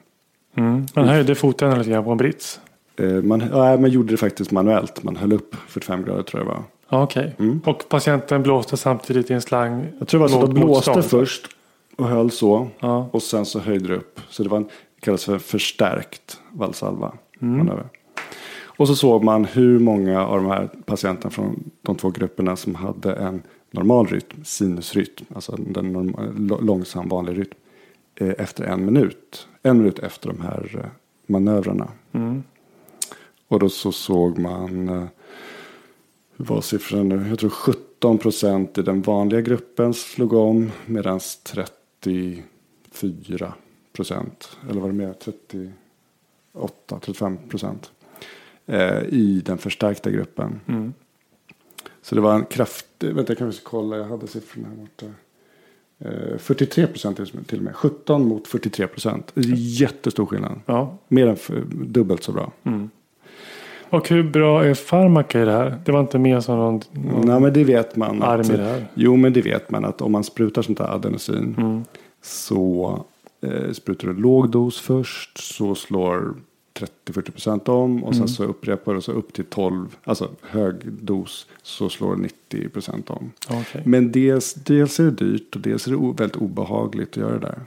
[0.59, 0.87] Mm.
[0.95, 2.61] Man höjde foten lite grann på en brits.
[2.97, 5.03] Eh, Man, ja, man gjorde det faktiskt manuellt.
[5.03, 7.03] Man höll upp 45 grader tror jag det var.
[7.03, 7.35] Okej.
[7.39, 7.61] Mm.
[7.67, 9.87] Och patienten blåste samtidigt i en slang.
[9.99, 11.05] Jag tror det var så att de blåste motstånd.
[11.05, 11.47] först
[11.97, 12.69] och höll så.
[12.81, 13.09] Ja.
[13.13, 14.21] Och sen så höjde det upp.
[14.29, 17.13] Så det var en, det kallas för förstärkt valsalva.
[17.43, 17.71] Mm.
[18.61, 22.75] Och så såg man hur många av de här patienterna från de två grupperna som
[22.75, 27.55] hade en normal rytm, sinusrytm, alltså den norm- l- långsam vanlig rytm,
[28.21, 29.49] efter en minut.
[29.63, 30.91] En minut efter de här eh,
[31.27, 31.89] manövrarna.
[32.13, 32.43] Mm.
[33.49, 35.05] Och då så såg man, eh,
[36.37, 37.29] hur var siffran nu?
[37.29, 40.71] Jag tror 17 procent i den vanliga gruppen slog om.
[40.87, 43.55] Medan 34
[43.93, 45.13] procent, eller var det mer?
[45.13, 47.93] 38, 35 procent.
[48.67, 50.61] Eh, I den förstärkta gruppen.
[50.67, 50.95] Mm.
[52.03, 55.07] Så det var en kraftig, vänta jag kanske ska kolla, jag hade siffrorna här borta.
[56.05, 57.75] Eh, 43 procent till och med.
[57.77, 59.33] 17 mot 43 procent.
[59.55, 60.61] Jättestor skillnad.
[60.67, 60.99] Ja.
[61.09, 61.37] Mer än
[61.87, 62.53] dubbelt så bra.
[63.91, 65.79] Och hur bra är farmaka i det här?
[65.85, 68.23] Det var inte mer som någon, någon Nej men det vet man.
[68.23, 68.87] arm Att, i det här.
[68.95, 71.55] jo men det vet man att om man sprutar sånt här adenosin.
[71.59, 71.85] Mm.
[72.23, 73.05] Så
[73.43, 75.39] eh, sprutar du låg dos först.
[75.39, 76.35] Så slår
[76.79, 78.05] 30-40% om.
[78.05, 78.19] Och Mm.
[78.19, 79.97] sen så upprepar du så upp till 12.
[80.05, 81.47] Alltså hög dos.
[81.63, 83.33] Så slår 90% om.
[83.51, 83.83] Okej.
[83.85, 85.55] Men dels, dels är det dyrt.
[85.57, 87.61] Och dels är det väldigt obehagligt att göra det där.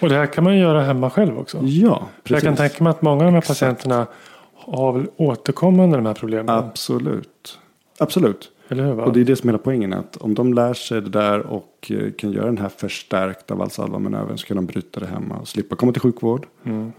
[0.00, 1.58] Och det här kan man göra hemma själv också.
[1.62, 2.30] Ja, precis.
[2.44, 4.06] jag kan tänka mig att många av de här patienterna
[4.54, 6.48] har väl återkommande de här problemen.
[6.54, 7.58] Absolut.
[7.98, 8.50] Absolut.
[8.68, 9.00] Eller hur?
[9.00, 9.92] Och det är det som är hela poängen.
[9.92, 14.38] Att om de lär sig det där och eh, kan göra den här förstärkta valsalva-manövern
[14.38, 16.46] så kan de bryta det hemma och slippa komma till sjukvård.
[16.64, 16.92] Mm.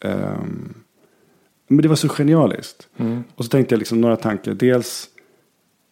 [0.00, 0.74] Ehm,
[1.68, 2.88] men det var så genialiskt.
[2.96, 3.24] Mm.
[3.34, 4.54] Och så tänkte jag liksom några tankar.
[4.54, 5.08] Dels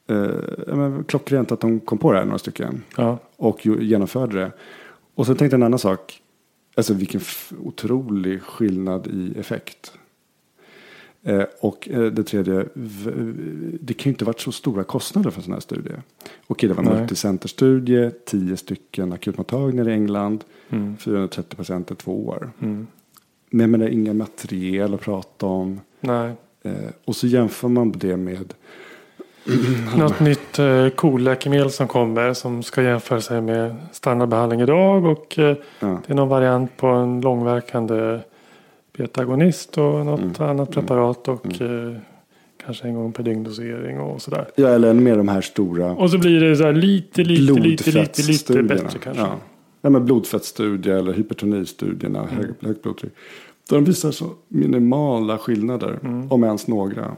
[0.09, 2.83] eh, men klockrent att de kom på det här några stycken.
[2.97, 3.19] Ja.
[3.37, 4.53] Och genomförde det.
[5.15, 6.23] Och så tänkte jag en annan sak.
[6.75, 7.21] Alltså vilken
[7.65, 9.93] otrolig skillnad i effekt.
[11.23, 12.67] Eh, och eh, det tredje.
[13.81, 15.95] Det kan ju inte varit så stora kostnader för en sån här studie.
[16.47, 17.01] Okej, det var en Nej.
[17.01, 18.11] multicenterstudie.
[18.25, 20.45] Tio stycken akutmottagningar i England.
[20.71, 20.97] Mm.
[20.97, 22.51] 430 patienter två år.
[22.61, 22.87] Mm.
[23.57, 25.81] Men jag menar inga material att prata om.
[26.01, 26.31] Nej.
[26.63, 26.73] Eh,
[27.05, 28.55] och så jämför man det med.
[29.99, 35.05] Något nytt eh, cool-läkemedel som kommer som ska jämföra sig med standardbehandling idag.
[35.05, 36.01] Och eh, Ja.
[36.07, 38.19] det är någon variant på en långverkande
[38.97, 40.51] betagonist och något Mm.
[40.51, 41.29] annat preparat.
[41.29, 41.93] Och eh,
[42.67, 44.47] kanske en gång per dygndosering och sådär.
[44.57, 45.91] Ja, eller med de här stora.
[45.95, 49.23] Och så blir det så här lite, lite, lite, lite, lite bättre kanske.
[49.23, 49.35] Ja.
[49.81, 52.35] Ja, men blodfettstudier eller hypertonistudierna, Mm.
[52.37, 53.13] hög, högt blodtryck.
[53.69, 56.33] De visar så minimala skillnader, Mm.
[56.33, 57.17] om ens några.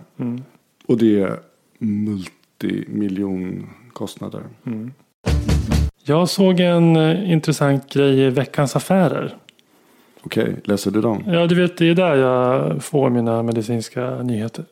[0.87, 1.39] Och det är
[1.79, 4.43] multimiljonkostnader.
[6.05, 9.37] Jag såg en eh, intressant grej i Veckans Affärer.
[10.23, 11.23] Okej, läser du dem?
[11.27, 14.65] Ja, du vet, det är där jag får mina medicinska nyheter.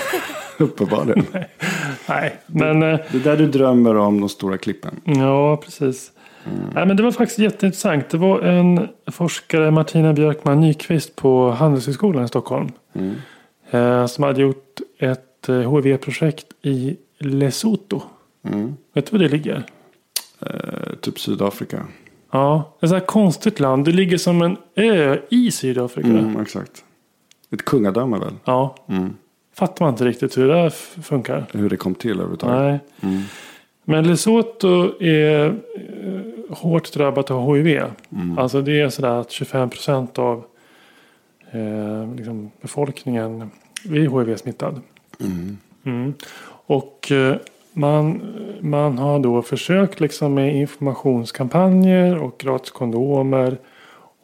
[0.58, 1.26] Uppenbarligen.
[2.08, 5.00] Nej, men eh, det är där du drömmer om de stora klippen.
[5.04, 6.12] ja, precis.
[6.74, 8.08] Nej, men det var faktiskt jätteintressant.
[8.10, 12.68] Det var en forskare, Martina Björkman Nyqvist på Handelshögskolan i Stockholm.
[13.70, 18.00] Eh, som hade gjort ett eh, HIV-projekt i Lesotho.
[18.48, 18.76] Mm.
[18.94, 19.62] Vet du var det ligger?
[20.40, 21.86] Eh, typ Sydafrika.
[22.30, 23.84] Ja, ett så här konstigt land.
[23.84, 26.08] Det ligger som en ö i Sydafrika.
[26.08, 26.84] Mm, exakt.
[27.50, 28.32] Ett kungadöme väl?
[28.44, 29.14] Ja, Mm.
[29.54, 30.70] fattar man inte riktigt hur det
[31.02, 31.46] funkar.
[31.52, 32.56] Hur det kom till överhuvudtaget.
[33.02, 33.10] Nej.
[33.12, 33.22] Mm.
[33.84, 35.52] Men Lesotho är eh,
[36.50, 37.82] hårt drabbat av HIV.
[38.12, 38.38] Mm.
[38.38, 40.44] Alltså det är sådär att 25 procent av
[41.50, 43.50] eh, liksom befolkningen
[43.84, 44.80] är HIV-smittad.
[45.20, 45.58] Mm.
[45.84, 46.14] Mm.
[46.66, 47.36] Och eh,
[47.72, 48.22] man,
[48.60, 53.58] man har då försökt liksom med informationskampanjer och gratis kondomer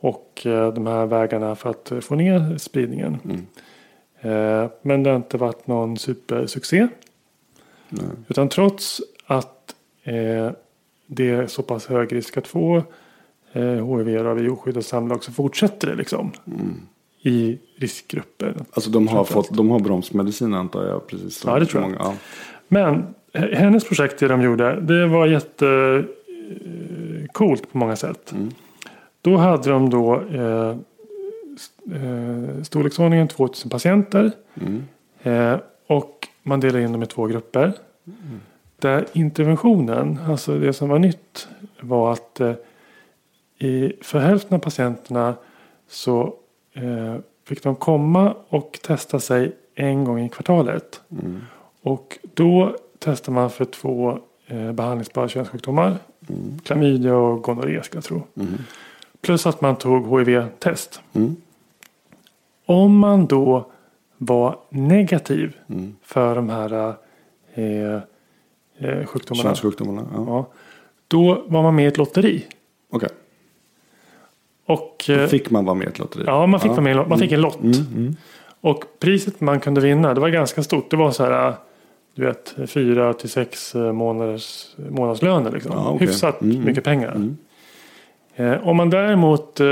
[0.01, 3.19] och eh, de här vägarna för att få ner spridningen.
[3.25, 3.47] Mm.
[4.21, 6.89] Eh, men det har inte varit någon supersuccé.
[7.89, 8.07] Nej.
[8.29, 10.51] Utan trots att eh,
[11.13, 12.77] det är så pass hög risk att få
[13.53, 13.63] eh,
[13.97, 16.33] HIV av oskyddad samlag så fortsätter det liksom.
[16.47, 16.75] Mm.
[17.23, 18.55] I riskgrupper.
[18.73, 21.07] Alltså de har, fått, de har bromsmedicin antar jag.
[21.07, 21.91] Precis Ja, det tror jag.
[21.91, 22.03] många.
[22.05, 22.15] Ja.
[22.69, 22.95] Men
[23.35, 25.67] h- hennes projekt det de gjorde det var jätte
[27.33, 28.33] eh, på många sätt.
[28.33, 28.51] Mm.
[29.23, 30.77] Då hade de då eh,
[31.97, 34.33] eh, storleksordningen 2000 patienter.
[34.55, 34.83] Mm.
[35.23, 37.73] Eh, och man delar in dem i två grupper.
[38.81, 41.49] Där interventionen, alltså det som var nytt,
[41.81, 42.55] var att eh,
[43.59, 45.35] i, för hälften av patienterna
[45.89, 46.35] så
[46.73, 51.01] eh, fick de komma och testa sig en gång i kvartalet.
[51.11, 51.41] Mm.
[51.83, 55.97] Och då testar man för två eh, behandlingsbara könssjukdomar.
[56.29, 56.59] Mm.
[56.65, 58.23] Klamydia och gonorré ska jag tro.
[59.21, 61.01] Plus att man tog HIV-test.
[61.13, 61.37] Mm.
[62.67, 63.67] Om man då
[64.17, 65.97] var negativ Mm.
[66.03, 66.95] för de här
[67.55, 68.01] eh,
[68.81, 69.43] eh, sjukdomarna.
[69.43, 70.09] Könssjukdomarna.
[70.15, 70.25] Ja.
[70.27, 70.49] Ja,
[71.09, 72.47] då var man med i ett lotteri.
[72.91, 73.09] Okej.
[74.67, 76.25] Och, eh, fick man vara med i ett lotteri?
[76.27, 77.63] ja, man fick, vara med, i man fick en lott.
[77.63, 78.17] Mm, mm.
[78.61, 80.91] Och priset man kunde vinna, det var ganska stort.
[80.91, 81.55] Det var så här,
[82.15, 85.53] du vet, fyra till sex eh, månaders, månadslöner.
[85.53, 85.73] Liksom.
[85.75, 86.07] Ja, okej.
[86.07, 86.67] Hyfsat Mm, mm.
[86.67, 87.13] mycket pengar.
[87.15, 87.37] Mm.
[88.37, 89.67] Eh, om man däremot eh,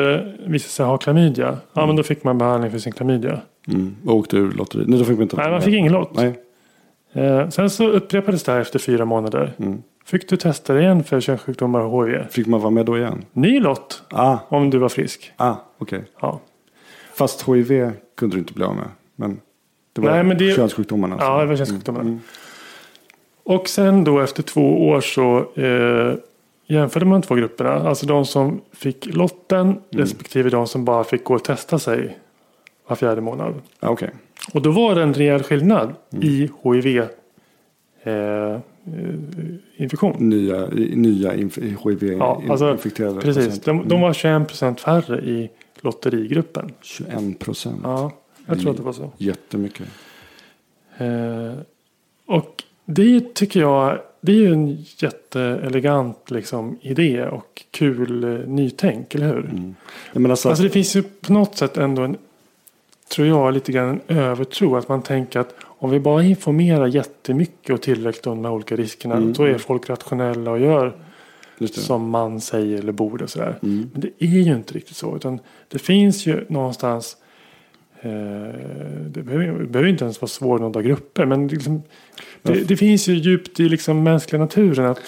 [0.46, 3.40] visade sig ha klamydia, ja men då fick man behandling för sin klamydia.
[3.68, 3.96] Mm.
[4.06, 4.88] Och åkte ur lotteriet?
[4.88, 6.16] Nej, då fick man inte Nej, man fick ingen lott.
[6.16, 6.34] Nej.
[7.12, 9.52] Eh, sen så upprepades det här efter fyra månader.
[9.58, 9.82] Mm.
[10.04, 12.24] Fick du testa dig igen för könssjukdomar och HIV.
[12.30, 13.24] Fick man vara med då igen?
[13.32, 15.32] Ny lott Ah, om du var frisk.
[15.36, 16.04] ah okej.
[16.20, 16.40] Ja,
[17.14, 18.88] Fast HIV kunde du inte bli av med.
[19.16, 19.40] Men
[19.92, 21.14] det var Nej, men det- könssjukdomarna.
[21.14, 21.28] alltså.
[21.30, 22.04] ja det var könssjukdomarna.
[22.08, 22.20] Mm.
[23.44, 26.14] Och sen då efter två år så eh,
[26.66, 27.70] jämförde man två grupperna.
[27.88, 29.78] Alltså de som fick lotten Mm.
[29.90, 32.18] respektive de som bara fick gå och testa sig
[32.88, 33.54] var fjärde månad.
[33.80, 34.10] Ja, okej.
[34.52, 36.24] Och då var det en rejäl skillnad Mm.
[36.24, 36.98] i HIV
[38.02, 38.60] eh, eh,
[39.76, 40.28] infektion.
[40.28, 46.70] Nya, nya inf- Ja, alltså, HIV-infekterade Precis, de, de var 21% färre i lotterigruppen.
[46.82, 47.80] 21 procent.
[47.82, 48.12] Ja,
[48.46, 49.10] jag tror att det var så.
[49.18, 49.86] Jättemycket.
[50.98, 51.52] Eh,
[52.26, 59.14] och det tycker jag det är ju en jätteelegant liksom, idé och kul eh, nytänk,
[59.14, 59.74] eller hur?
[60.14, 60.30] Mm.
[60.30, 62.16] Alltså, Alltså det finns ju på något sätt ändå en,
[63.08, 64.76] tror jag, lite grann en övertro.
[64.76, 68.76] Att man tänker att om vi bara informerar jättemycket och tillräckligt om de här olika
[68.76, 69.16] riskerna.
[69.16, 69.32] Mm.
[69.32, 70.96] Då är folk rationella och gör
[71.66, 73.24] som man säger eller borde.
[73.24, 73.58] Och sådär.
[73.62, 73.90] Mm.
[73.92, 75.16] Men det är ju inte riktigt så.
[75.16, 77.16] Utan det finns ju någonstans.
[78.00, 78.10] Eh,
[79.06, 81.26] det, behöver, det behöver inte ens vara svårnådda grupper.
[81.26, 81.82] Men det, liksom,
[82.42, 84.86] det, det finns ju djupt i liksom mänskliga naturen.
[84.86, 85.00] att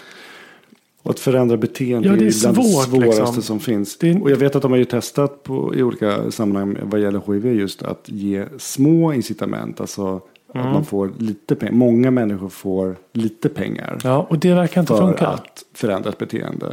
[1.02, 3.42] Och att förändra beteende Ja, det är är bland det svårt, svåraste liksom.
[3.42, 3.98] som finns.
[3.98, 7.00] Det är- Och jag vet att de har ju testat på, i olika sammanhang vad
[7.00, 9.80] gäller HIV just att ge små incitament.
[9.80, 10.20] Alltså
[10.54, 10.66] Mm.
[10.66, 11.72] att man får lite pengar.
[11.74, 13.98] Många människor får lite pengar.
[14.04, 15.26] Ja, och det verkar inte för funka.
[15.26, 16.66] att förändra ett beteende.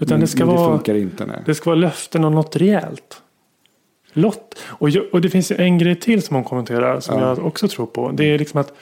[0.00, 0.70] Utan men, det ska men det vara...
[0.76, 1.42] funkar inte.
[1.46, 3.22] Det ska vara löften om något rejält.
[4.12, 4.54] Lott.
[4.66, 7.28] Och, jag, och det finns en grej till som hon kommenterar som Ja.
[7.28, 8.10] jag också tror på.
[8.10, 8.72] Det är liksom att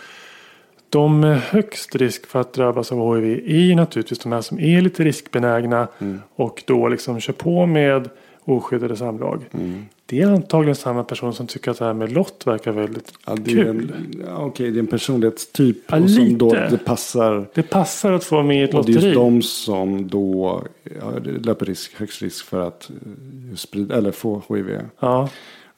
[0.94, 4.60] de med högst risk för att drabbas av HIV är ju naturligtvis de här som
[4.60, 6.20] är lite riskbenägna Mm.
[6.36, 8.08] och då liksom kör på med
[8.44, 9.40] oskyddade samlag.
[9.52, 9.84] Mm.
[10.06, 13.34] Det är antagligen samma person som tycker att det här med lott verkar väldigt Ja,
[13.38, 13.92] det är kul.
[14.26, 16.68] ja, okej, det är en personlighetstyp Ja, och som då lite.
[16.70, 17.46] det passar.
[17.54, 19.06] Det passar att få med i ett Och det är lotteri.
[19.08, 20.62] just de som då
[21.00, 24.70] ja, löper risk, högst risk för att eh, sprida, eller få HIV.
[24.70, 25.28] Ja, Ja,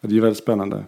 [0.00, 0.84] Det är ju väldigt spännande.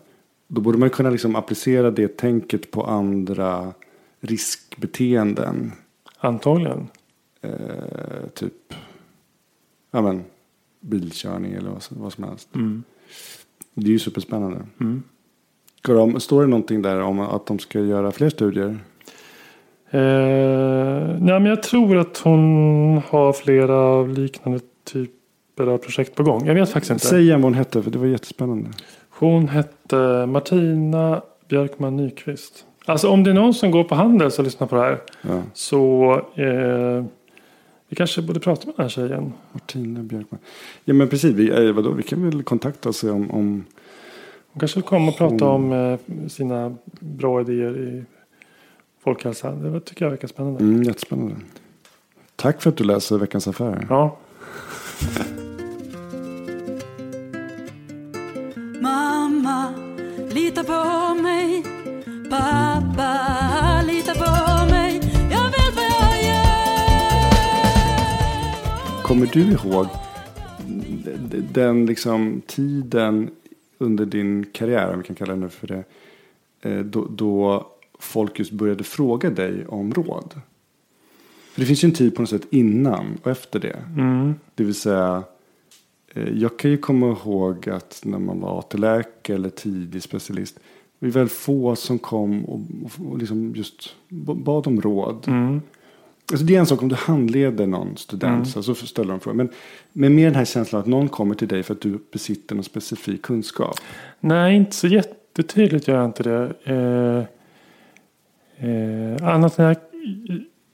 [0.49, 3.73] Då borde man kunna liksom applicera det tänket på andra
[4.21, 5.73] riskbeteenden.
[6.21, 6.89] antagligen.
[7.41, 8.75] Eh, typ
[9.91, 10.25] ja, men,
[10.81, 12.55] bilkörning eller vad, som- vad som helst.
[12.55, 12.83] Mm.
[13.75, 14.59] Det är ju superspännande.
[14.81, 15.03] Mm.
[15.83, 18.79] De, står det någonting där om att de ska göra fler studier?
[19.91, 20.01] Eh,
[21.21, 26.47] nej, men jag tror att hon har flera liknande typer av projekt på gång.
[26.47, 27.07] Jag vet faktiskt inte.
[27.07, 28.71] Säg igen vad hon hette för det var jättespännande.
[29.11, 32.65] Hon hette Martina Björkman Nyqvist.
[32.89, 35.01] Alltså om det är någon som går på Handels och lyssnar på det här.
[35.23, 35.43] Ja.
[35.55, 37.05] Så eh,
[37.89, 39.33] vi kanske borde prata med den här tjejen.
[39.53, 40.41] Martina Björkman.
[40.85, 43.65] Ja men precis, vi, eh, vadå, vi kan väl kontakta oss om, om
[44.53, 45.99] Hon kanske vill komma och prata om eh,
[46.29, 48.05] sina bra idéer i
[49.05, 49.51] folkhälsa.
[49.53, 50.61] Det tycker jag verkar spännande.
[50.61, 51.35] mm, jättespännande.
[52.37, 53.87] Tack för att du läser Veckans Affärer.
[53.91, 54.17] Ja.
[58.81, 59.73] Mamma,
[60.31, 61.28] lita på mig.
[62.31, 64.31] Pappa, lita på
[64.71, 65.01] mig.
[65.31, 67.23] Jag vet vad jag gör.
[69.03, 69.87] Kommer du ihåg
[71.53, 73.31] den liksom tiden
[73.79, 75.85] under din karriär, om vi kan kalla det nu för det,
[76.63, 77.67] eh, då, då
[77.99, 80.41] folk just började fråga dig om råd?
[81.53, 83.79] För det finns ju en tid på något sätt innan och efter det.
[83.97, 84.35] Mm.
[84.55, 85.23] Det vill säga,
[86.15, 90.59] eh, jag kan ju komma ihåg att när man var AT-läkare eller tidig specialist,
[90.99, 92.61] vi var väl få som kom och,
[93.11, 95.25] och, liksom just bad om råd.
[95.27, 95.63] Mm.
[96.33, 98.55] Alltså det är en sak om du handleder någon student.
[98.55, 98.63] Mm.
[98.63, 99.37] Så, ställer de frågor.
[99.37, 99.49] Men,
[99.93, 102.65] men med den här känslan att någon kommer till dig för att du besitter någon
[102.65, 103.77] specifik kunskap.
[104.21, 106.53] Nej, inte så jättetydligt gör jag inte det.
[106.65, 107.25] Eh,
[108.69, 109.77] eh, annat än jag,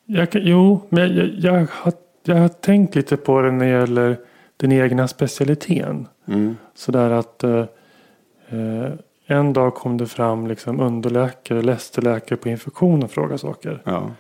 [0.07, 1.93] jag, Jo, men jag, jag, jag, har,
[2.25, 4.19] jag har tänkt lite på det när det gäller
[4.57, 6.09] den egna specialiteten.
[6.27, 6.57] Mm.
[6.75, 7.65] Sådär att eh,
[8.49, 8.93] eh,
[9.27, 13.83] en dag kom det fram liksom underläkare, lästerläkare på infektion och frågade saker.
[13.85, 14.11] Ja.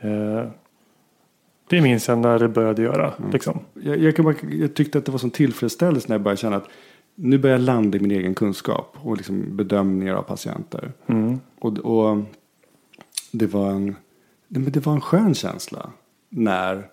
[0.00, 0.48] Eh,
[1.68, 3.12] det minns jag när det började göra.
[3.18, 3.30] Mm.
[3.30, 3.60] Liksom.
[3.74, 6.68] Jag, jag, bara, jag tyckte att det var sån tillfredsställelse när jag började känna att
[7.14, 10.92] nu börjar jag landa i min egen kunskap och liksom bedömningar av patienter.
[11.06, 11.40] Mm.
[11.58, 12.18] Och, och
[13.32, 13.96] det, var en,
[14.48, 15.90] det var en skön känsla
[16.28, 16.86] när,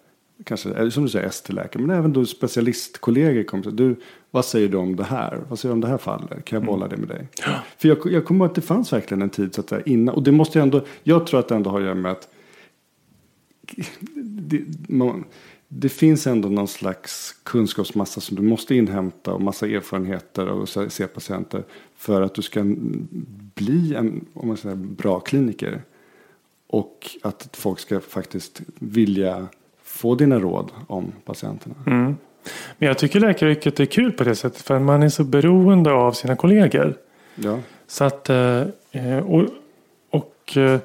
[0.44, 3.96] kanske, som du säger, ST-läkare, men även då specialistkollegor kom till du,
[4.32, 5.42] vad säger du om det här?
[5.50, 6.46] Vad säger du om det här fallet?
[6.46, 7.28] Kan jag bolla det med dig?
[7.78, 10.16] För jag, jag kommer ihåg att det fanns verkligen en tid så att säga, innan,
[10.16, 12.28] och det måste jag ändå, jag tror att det ändå har att göra med att
[14.24, 15.24] det, man,
[15.68, 20.90] det finns ändå någon slags kunskapsmassa som du måste inhämta och massa erfarenheter och se,
[20.90, 21.64] se patienter
[21.96, 22.64] för att du ska
[23.56, 25.82] bli en om man säger, bra kliniker.
[26.68, 29.48] Och att folk ska faktiskt vilja
[29.96, 31.76] få dina råd om patienterna.
[31.88, 32.18] Mm.
[32.78, 34.62] Men jag tycker läkaryrket är kul på det sättet.
[34.62, 36.96] För man är så beroende av sina kollegor.
[37.36, 37.60] Ja.
[37.88, 38.64] Så att, eh,
[39.26, 39.46] och,
[40.10, 40.80] och eh,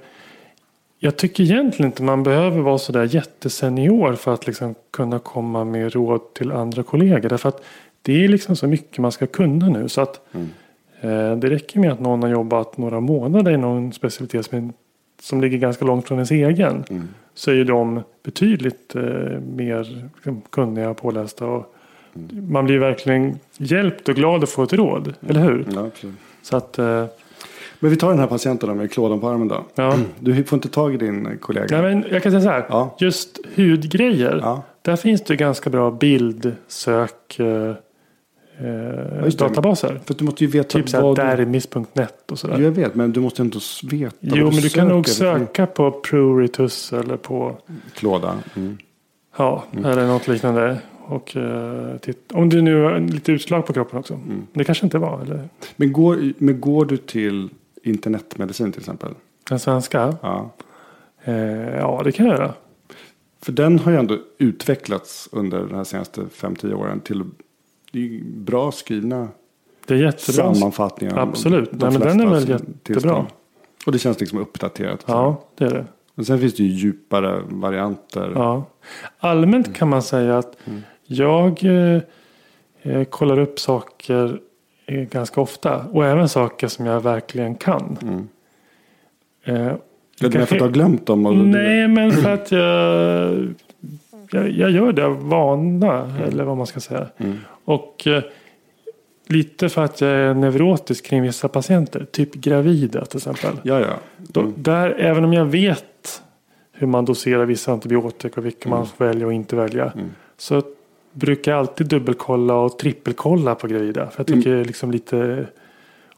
[0.99, 5.93] jag tycker egentligen inte man behöver vara sådär jättesenior för att liksom kunna komma med
[5.93, 7.29] råd till andra kollegor.
[7.29, 7.65] Därför att
[8.03, 9.89] det är liksom så mycket man ska kunna nu.
[9.89, 10.21] Så att
[11.01, 14.73] eh, det räcker med att någon har jobbat några månader i någon specialitet som,
[15.23, 16.85] som ligger ganska långt från ens egen.
[17.35, 19.03] Så är ju de betydligt eh,
[19.57, 21.47] mer liksom, kunniga och pålästa.
[21.47, 21.75] Och
[22.49, 25.15] Man blir verkligen hjälpt och glad att få ett råd.
[25.29, 25.67] Eller hur?
[25.75, 26.17] Ja, absolut.
[26.43, 27.05] Så att, eh,
[27.81, 29.65] Men vi tar den här patienten med klådan på armen då.
[29.75, 29.99] ja.
[30.19, 31.83] Du får inte tag i din kollega.
[31.83, 32.67] Nej, men jag kan säga så här.
[32.69, 32.97] Ja.
[32.99, 34.39] Just hudgrejer.
[34.43, 34.63] Ja.
[34.83, 37.75] Där finns det ganska bra bildsök eh,
[38.61, 40.01] eh, databaser.
[40.05, 42.59] För du måste ju veta Typ såhär dermis.net och sådär.
[42.61, 46.93] Jag vet, men du måste ändå veta Jo, men du kan nog söka på Pruritus
[46.93, 47.57] eller på
[47.95, 48.39] Klåda.
[48.57, 48.79] Mm.
[49.37, 50.79] ja, eller något liknande.
[51.07, 54.15] Och eh, titt, om du nu har lite utslag på kroppen också.
[54.15, 54.47] Mm.
[54.53, 55.21] Det kanske inte var.
[55.23, 57.49] Eller Men, går, men går du till
[57.83, 59.15] internetmedicin till exempel?
[59.51, 60.17] den svenska.
[60.23, 60.51] Ja.
[61.25, 61.35] Eh,
[61.77, 62.55] ja, det kan jag göra.
[63.43, 67.25] För den har ju ändå utvecklats under de här senaste 5-10 åren till
[67.91, 69.29] det är bra skrivna
[69.87, 70.55] Det är jättebra.
[70.55, 71.19] sammanfattningar.
[71.19, 71.71] Absolut.
[71.73, 73.27] de Nej, men den är väl jättebra.
[73.87, 75.05] Och det känns liksom uppdaterat.
[75.07, 75.85] Ja, det är det.
[76.15, 78.33] Men sen finns det ju djupare varianter.
[78.35, 78.65] Ja.
[79.19, 80.57] Allmänt kan man säga att
[81.05, 82.03] jag eh,
[82.83, 84.41] eh, kollar upp saker
[84.87, 85.85] eh, ganska ofta.
[85.93, 87.97] Och även saker som jag verkligen kan.
[89.45, 89.79] Eh, Det är
[90.21, 91.51] därför kanske- du har glömt dem.
[91.51, 93.55] Nej, men för att jag,
[94.31, 96.13] jag, jag gör det av vana.
[96.27, 97.07] Eller vad man ska säga.
[97.65, 98.23] Och eh,
[99.27, 102.07] lite för att jag är neurotisk kring vissa patienter.
[102.11, 103.61] Typ gravida till exempel.
[103.63, 103.95] Ja, ja.
[104.17, 106.23] Då, där, även om jag vet
[106.73, 109.93] hur man doserar vissa antibiotika och vilka man får välja och inte välja.
[110.37, 110.63] Så
[111.13, 114.11] brukar jag alltid dubbelkolla och trippelkolla på gravida.
[114.11, 115.47] För jag tycker det är liksom lite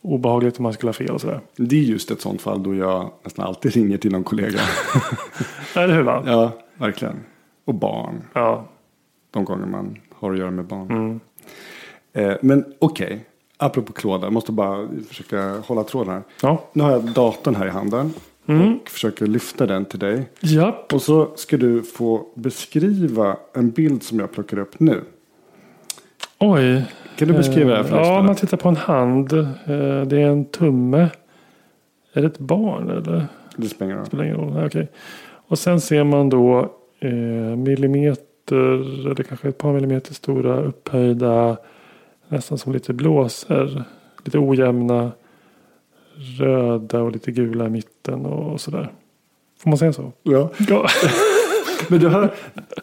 [0.01, 1.41] obehagligt om man skulle ha fel och sådär.
[1.57, 4.61] Det är just ett sånt fall då jag nästan alltid ringer till någon kollega.
[5.75, 6.23] Eller hur va?
[6.27, 7.21] ja, verkligen.
[7.65, 8.23] Och barn.
[8.33, 8.65] Ja.
[9.31, 10.91] De gånger man har att göra med barn.
[10.91, 11.21] Mm.
[12.13, 13.25] Eh, men okej,
[13.57, 14.27] apropå klåda.
[14.27, 16.23] Jag måste bara försöka hålla tråden här.
[16.43, 16.65] Ja.
[16.73, 18.13] Nu har jag datorn här i handen.
[18.47, 18.77] Mm.
[18.83, 20.29] Och försöker lyfta den till dig.
[20.41, 20.93] Japp.
[20.93, 25.01] Och så ska du få beskriva en bild som jag plockar upp nu.
[26.39, 26.85] Oj.
[27.17, 28.23] Kan du beskriva det här för Ja, om lyssnarna?
[28.23, 29.33] man tittar på en hand.
[29.33, 29.47] eh,
[30.07, 31.09] Det är en tumme.
[32.13, 33.27] Är det ett barn eller?
[33.57, 34.07] Det spelar ingen roll.
[34.07, 34.67] spelar ingen roll.
[34.67, 34.89] Okej.
[35.49, 36.67] Och sen ser man då eh,
[37.57, 38.57] millimeter
[39.11, 41.57] eller kanske ett par millimeter stora upphöjda
[42.29, 43.85] nästan som lite blåsor.
[44.25, 45.13] Lite ojämna
[46.39, 48.93] röda och lite gula i mitten och sådär.
[49.63, 50.13] Får man säga så?
[50.23, 50.51] Ja.
[50.69, 50.89] Ja.
[51.89, 52.35] Men du hör,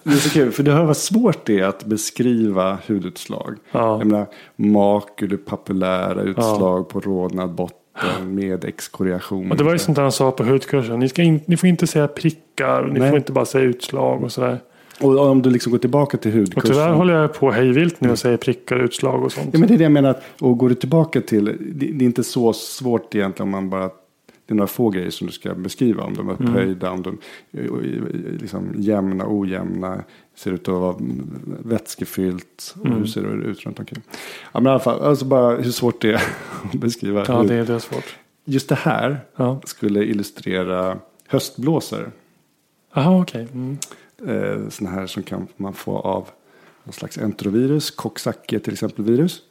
[0.03, 3.57] det är så kul, för du hör vad svårt det är att beskriva hudutslag.
[3.72, 3.97] Ja.
[3.97, 7.88] Jag menar, makulopapillära utslag på rodnad botten
[8.25, 9.51] med exkoriation.
[9.51, 10.99] Och det var ju sånt han sa på hudkursen.
[10.99, 12.89] Ni, in, ni får inte säga prickar.
[12.93, 13.09] Ni Nej.
[13.09, 14.59] får inte bara säga utslag och sådär.
[15.01, 16.71] Och om du liksom går tillbaka till Och hudkursen.
[16.71, 19.49] tyvärr håller jag på hejvilt nu och säger prickar, utslag och sånt.
[19.51, 20.15] Ja, men det är det jag menar.
[20.39, 23.89] Och går du tillbaka till, det, det är inte så svårt egentligen om man bara,
[24.45, 26.03] det är några få grejer som du ska beskriva.
[26.03, 27.17] Om de är upphöjda, om de
[27.51, 30.03] är liksom jämna, ojämna,
[30.39, 30.95] ser ut att vara
[31.63, 32.75] vätskefyllt.
[32.81, 34.01] Och hur ser det ut runt omkring.
[34.51, 36.15] Ja, men i alla fall, alltså bara hur svårt det är
[36.63, 37.25] att beskriva.
[37.27, 38.15] Ja, hur- det, det är svårt.
[38.45, 39.61] Just det här Ja.
[39.65, 42.11] skulle illustrera höstblåsor.
[42.93, 43.47] Jaha, okej.
[43.53, 43.77] Mm.
[44.27, 46.27] Eh, såna här som kan man få av
[46.83, 49.41] någon slags enterovirus, Coxsackie till exempel virus.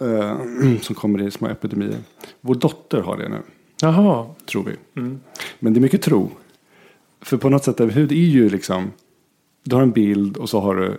[0.00, 0.36] Eh,
[0.82, 1.98] som kommer i små epidemier.
[2.40, 3.38] Vår dotter har det nu,
[3.80, 4.26] Jaha.
[4.46, 4.76] tror vi.
[5.58, 6.30] Men det är mycket tro.
[7.20, 8.90] För på något sätt, hud är ju liksom,
[9.66, 10.98] du har en bild och så har du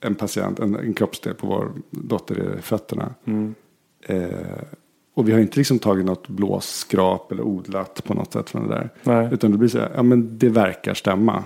[0.00, 3.14] en patient, en, en kroppsdel på vår dotter i fötterna.
[4.06, 4.28] Eh,
[5.14, 8.74] och vi har inte liksom tagit något blåsskrap eller odlat på något sätt från det
[8.74, 8.90] där.
[9.02, 9.28] Nej.
[9.32, 11.44] Utan det blir så här, ja men det verkar stämma.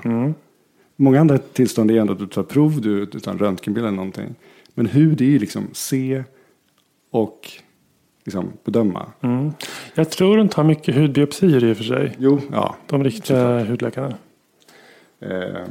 [0.97, 4.35] Många andra tillstånd är ändå att du tar prov, du en röntgenbild eller någonting.
[4.75, 6.25] Men hud är ju liksom se
[7.11, 7.51] och
[8.25, 9.07] liksom bedöma.
[9.21, 9.51] Mm.
[9.95, 12.17] Jag tror de tar mycket hudbiopsier i och för sig.
[12.19, 14.15] Jo, ja, De riktiga hudläkarna.
[15.21, 15.65] eh,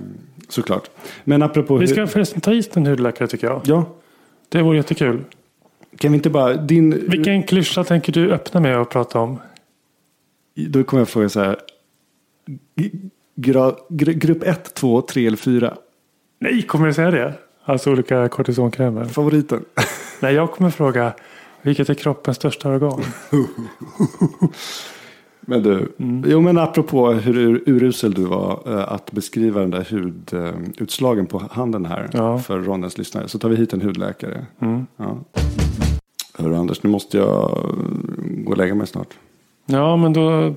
[0.51, 0.89] såklart.
[1.23, 3.61] Men apropå Vi ska förresten ta hit en hudläkare tycker jag.
[3.65, 3.85] Ja,
[4.49, 5.23] Det vore jättekul.
[5.97, 9.39] kan vi inte bara, din, Vilken klyscha tänker du öppna med att prata om?
[10.55, 11.57] då kommer jag fråga så här.
[13.35, 15.77] Gra, gr, grupp 1, 2, 3 eller 4?
[16.39, 17.33] Nej, kommer du säga det?
[17.63, 19.05] Alltså olika kortisonkrämer.
[19.05, 19.65] Favoriten?
[20.19, 21.13] Nej, jag kommer fråga
[21.61, 23.03] vilket är kroppens största organ?
[25.51, 26.23] Men du, Mm.
[26.27, 31.41] jo men apropå hur ur, urusel du var eh, att beskriva den där hudutslagen på
[31.51, 32.39] handen här Ja.
[32.39, 33.27] för rondens lyssnare.
[33.27, 34.45] Så tar vi hit en hudläkare.
[34.61, 34.85] Mm.
[34.97, 35.17] Ja.
[36.33, 39.07] Hörru Anders, nu måste jag eh, gå och lägga mig snart.
[39.65, 40.53] Ja, men då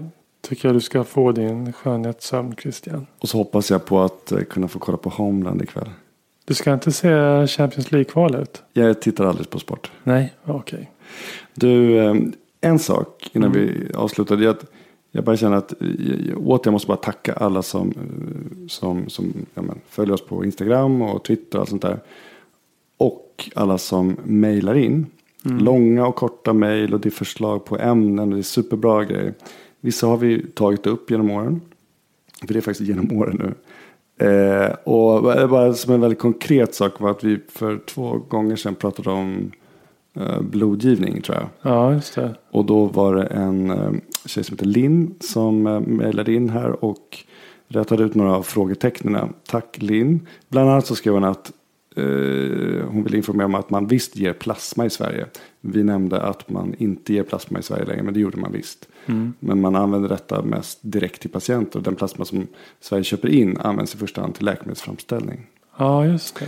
[0.48, 3.06] tycker jag du ska få din skönhetssömn Christian.
[3.18, 5.90] Och så hoppas jag på att eh, kunna få kolla på Homeland ikväll.
[6.44, 7.08] Du ska inte se
[7.46, 8.62] Champions League-kvalet?
[8.72, 9.90] Jag tittar aldrig på sport.
[10.04, 10.90] Nej, okej.
[11.54, 12.14] Du, eh,
[12.64, 14.36] en sak innan vi avslutar.
[14.36, 14.70] Det är att
[15.10, 15.88] jag bara känner att eh,
[16.36, 21.02] återigen måste bara tacka alla som, eh, som, som ja, men, följer oss på Instagram
[21.02, 21.98] och Twitter och allt sånt där.
[22.96, 25.06] Och alla som mejlar in.
[25.42, 29.34] Långa och korta mejl och det är förslag på ämnen och det är superbra grejer.
[29.80, 31.60] Vissa har vi tagit upp genom åren.
[32.40, 33.54] För det är faktiskt genom åren nu.
[34.26, 38.74] Eh, och bara som en väldigt konkret sak var att vi för två gånger sedan
[38.74, 39.50] pratade om
[40.40, 41.48] blodgivning tror jag.
[41.72, 42.34] Ja, just det.
[42.50, 43.92] Och då var det en eh,
[44.24, 47.18] tjej som heter Linn som eh, mejlade in här och
[47.68, 49.32] rättade ut några av frågetecknen.
[49.46, 50.26] Tack Linn.
[50.48, 51.52] Bland annat så skrev hon att
[51.96, 52.04] eh,
[52.88, 55.26] hon vill informera om att man visst ger plasma i Sverige.
[55.60, 58.88] Vi nämnde att man inte ger plasma i Sverige längre, men det gjorde man visst.
[59.38, 61.78] Men man använder detta mest direkt till patienter.
[61.78, 62.46] Och den plasma som
[62.80, 65.46] Sverige köper in används i första hand till läkemedelsframställning.
[65.76, 66.46] Ja, just det.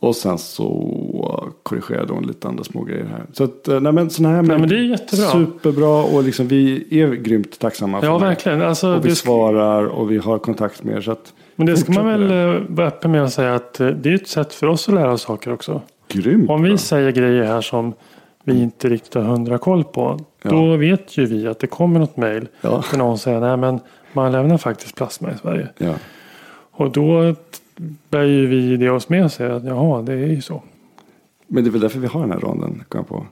[0.00, 3.26] Och sen så korrigerade hon lite andra små grejer här.
[3.32, 5.26] Så att, eh, nej men sådana här Nej, men det är jättebra.
[5.30, 7.96] Superbra och liksom vi är grymt tacksamma.
[8.02, 8.30] Ja, för det.
[8.30, 8.62] verkligen.
[8.62, 11.00] Alltså, Och vi svarar och vi har kontakt med er.
[11.00, 13.86] Så att, men det ska man väl eh, vara öppen med att säga att eh,
[13.86, 15.82] det är ett sätt för oss att lära oss saker också.
[16.08, 16.78] Grymt Om vi bra.
[16.78, 17.92] säger grejer här som
[18.44, 20.18] vi inte riktigt har hundra koll på.
[20.42, 20.50] Ja.
[20.50, 22.48] Då vet ju vi att det kommer något mejl.
[22.60, 22.82] Ja.
[22.90, 23.80] Där någon säger nej men
[24.12, 25.68] man lämnar faktiskt plasma i Sverige.
[25.78, 25.92] Ja.
[26.70, 27.34] Och då
[28.10, 30.62] bär ju vi det oss med säger att jaha det är ju så.
[31.46, 32.84] Men det är väl därför vi har den här ronden.
[32.88, 33.26] Kom jag på.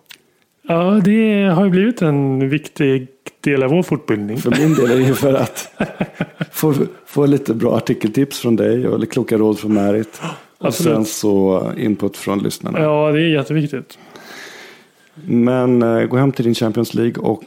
[0.63, 3.09] Ja det har ju blivit en viktig
[3.41, 4.39] del av vår fortbildning.
[4.39, 5.73] För min del är det ju för att
[6.53, 6.75] få,
[7.07, 10.21] få lite bra artikeltips från dig och kloka råd från Märit.
[10.59, 10.95] Och Absolut.
[10.95, 12.81] sen så input från lyssnarna.
[12.81, 13.99] Ja det är jätteviktigt.
[15.25, 17.43] Men eh, gå hem till din Champions League och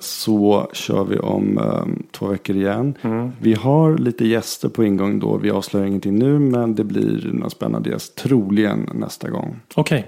[0.00, 2.94] så kör vi om eh, två veckor igen.
[3.02, 3.32] Mm.
[3.40, 5.36] Vi har lite gäster på ingång då.
[5.36, 9.56] Vi avslöjar ingenting nu men det blir någon spännande gäst troligen nästa gång.
[9.74, 10.06] Okej,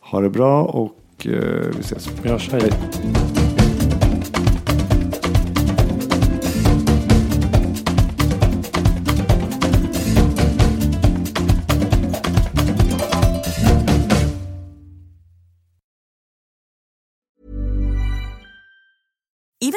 [0.00, 1.32] Ha det bra och eh,
[1.76, 2.08] vi ses.
[2.22, 2.50] vi hörs.
[2.52, 2.70] Hej.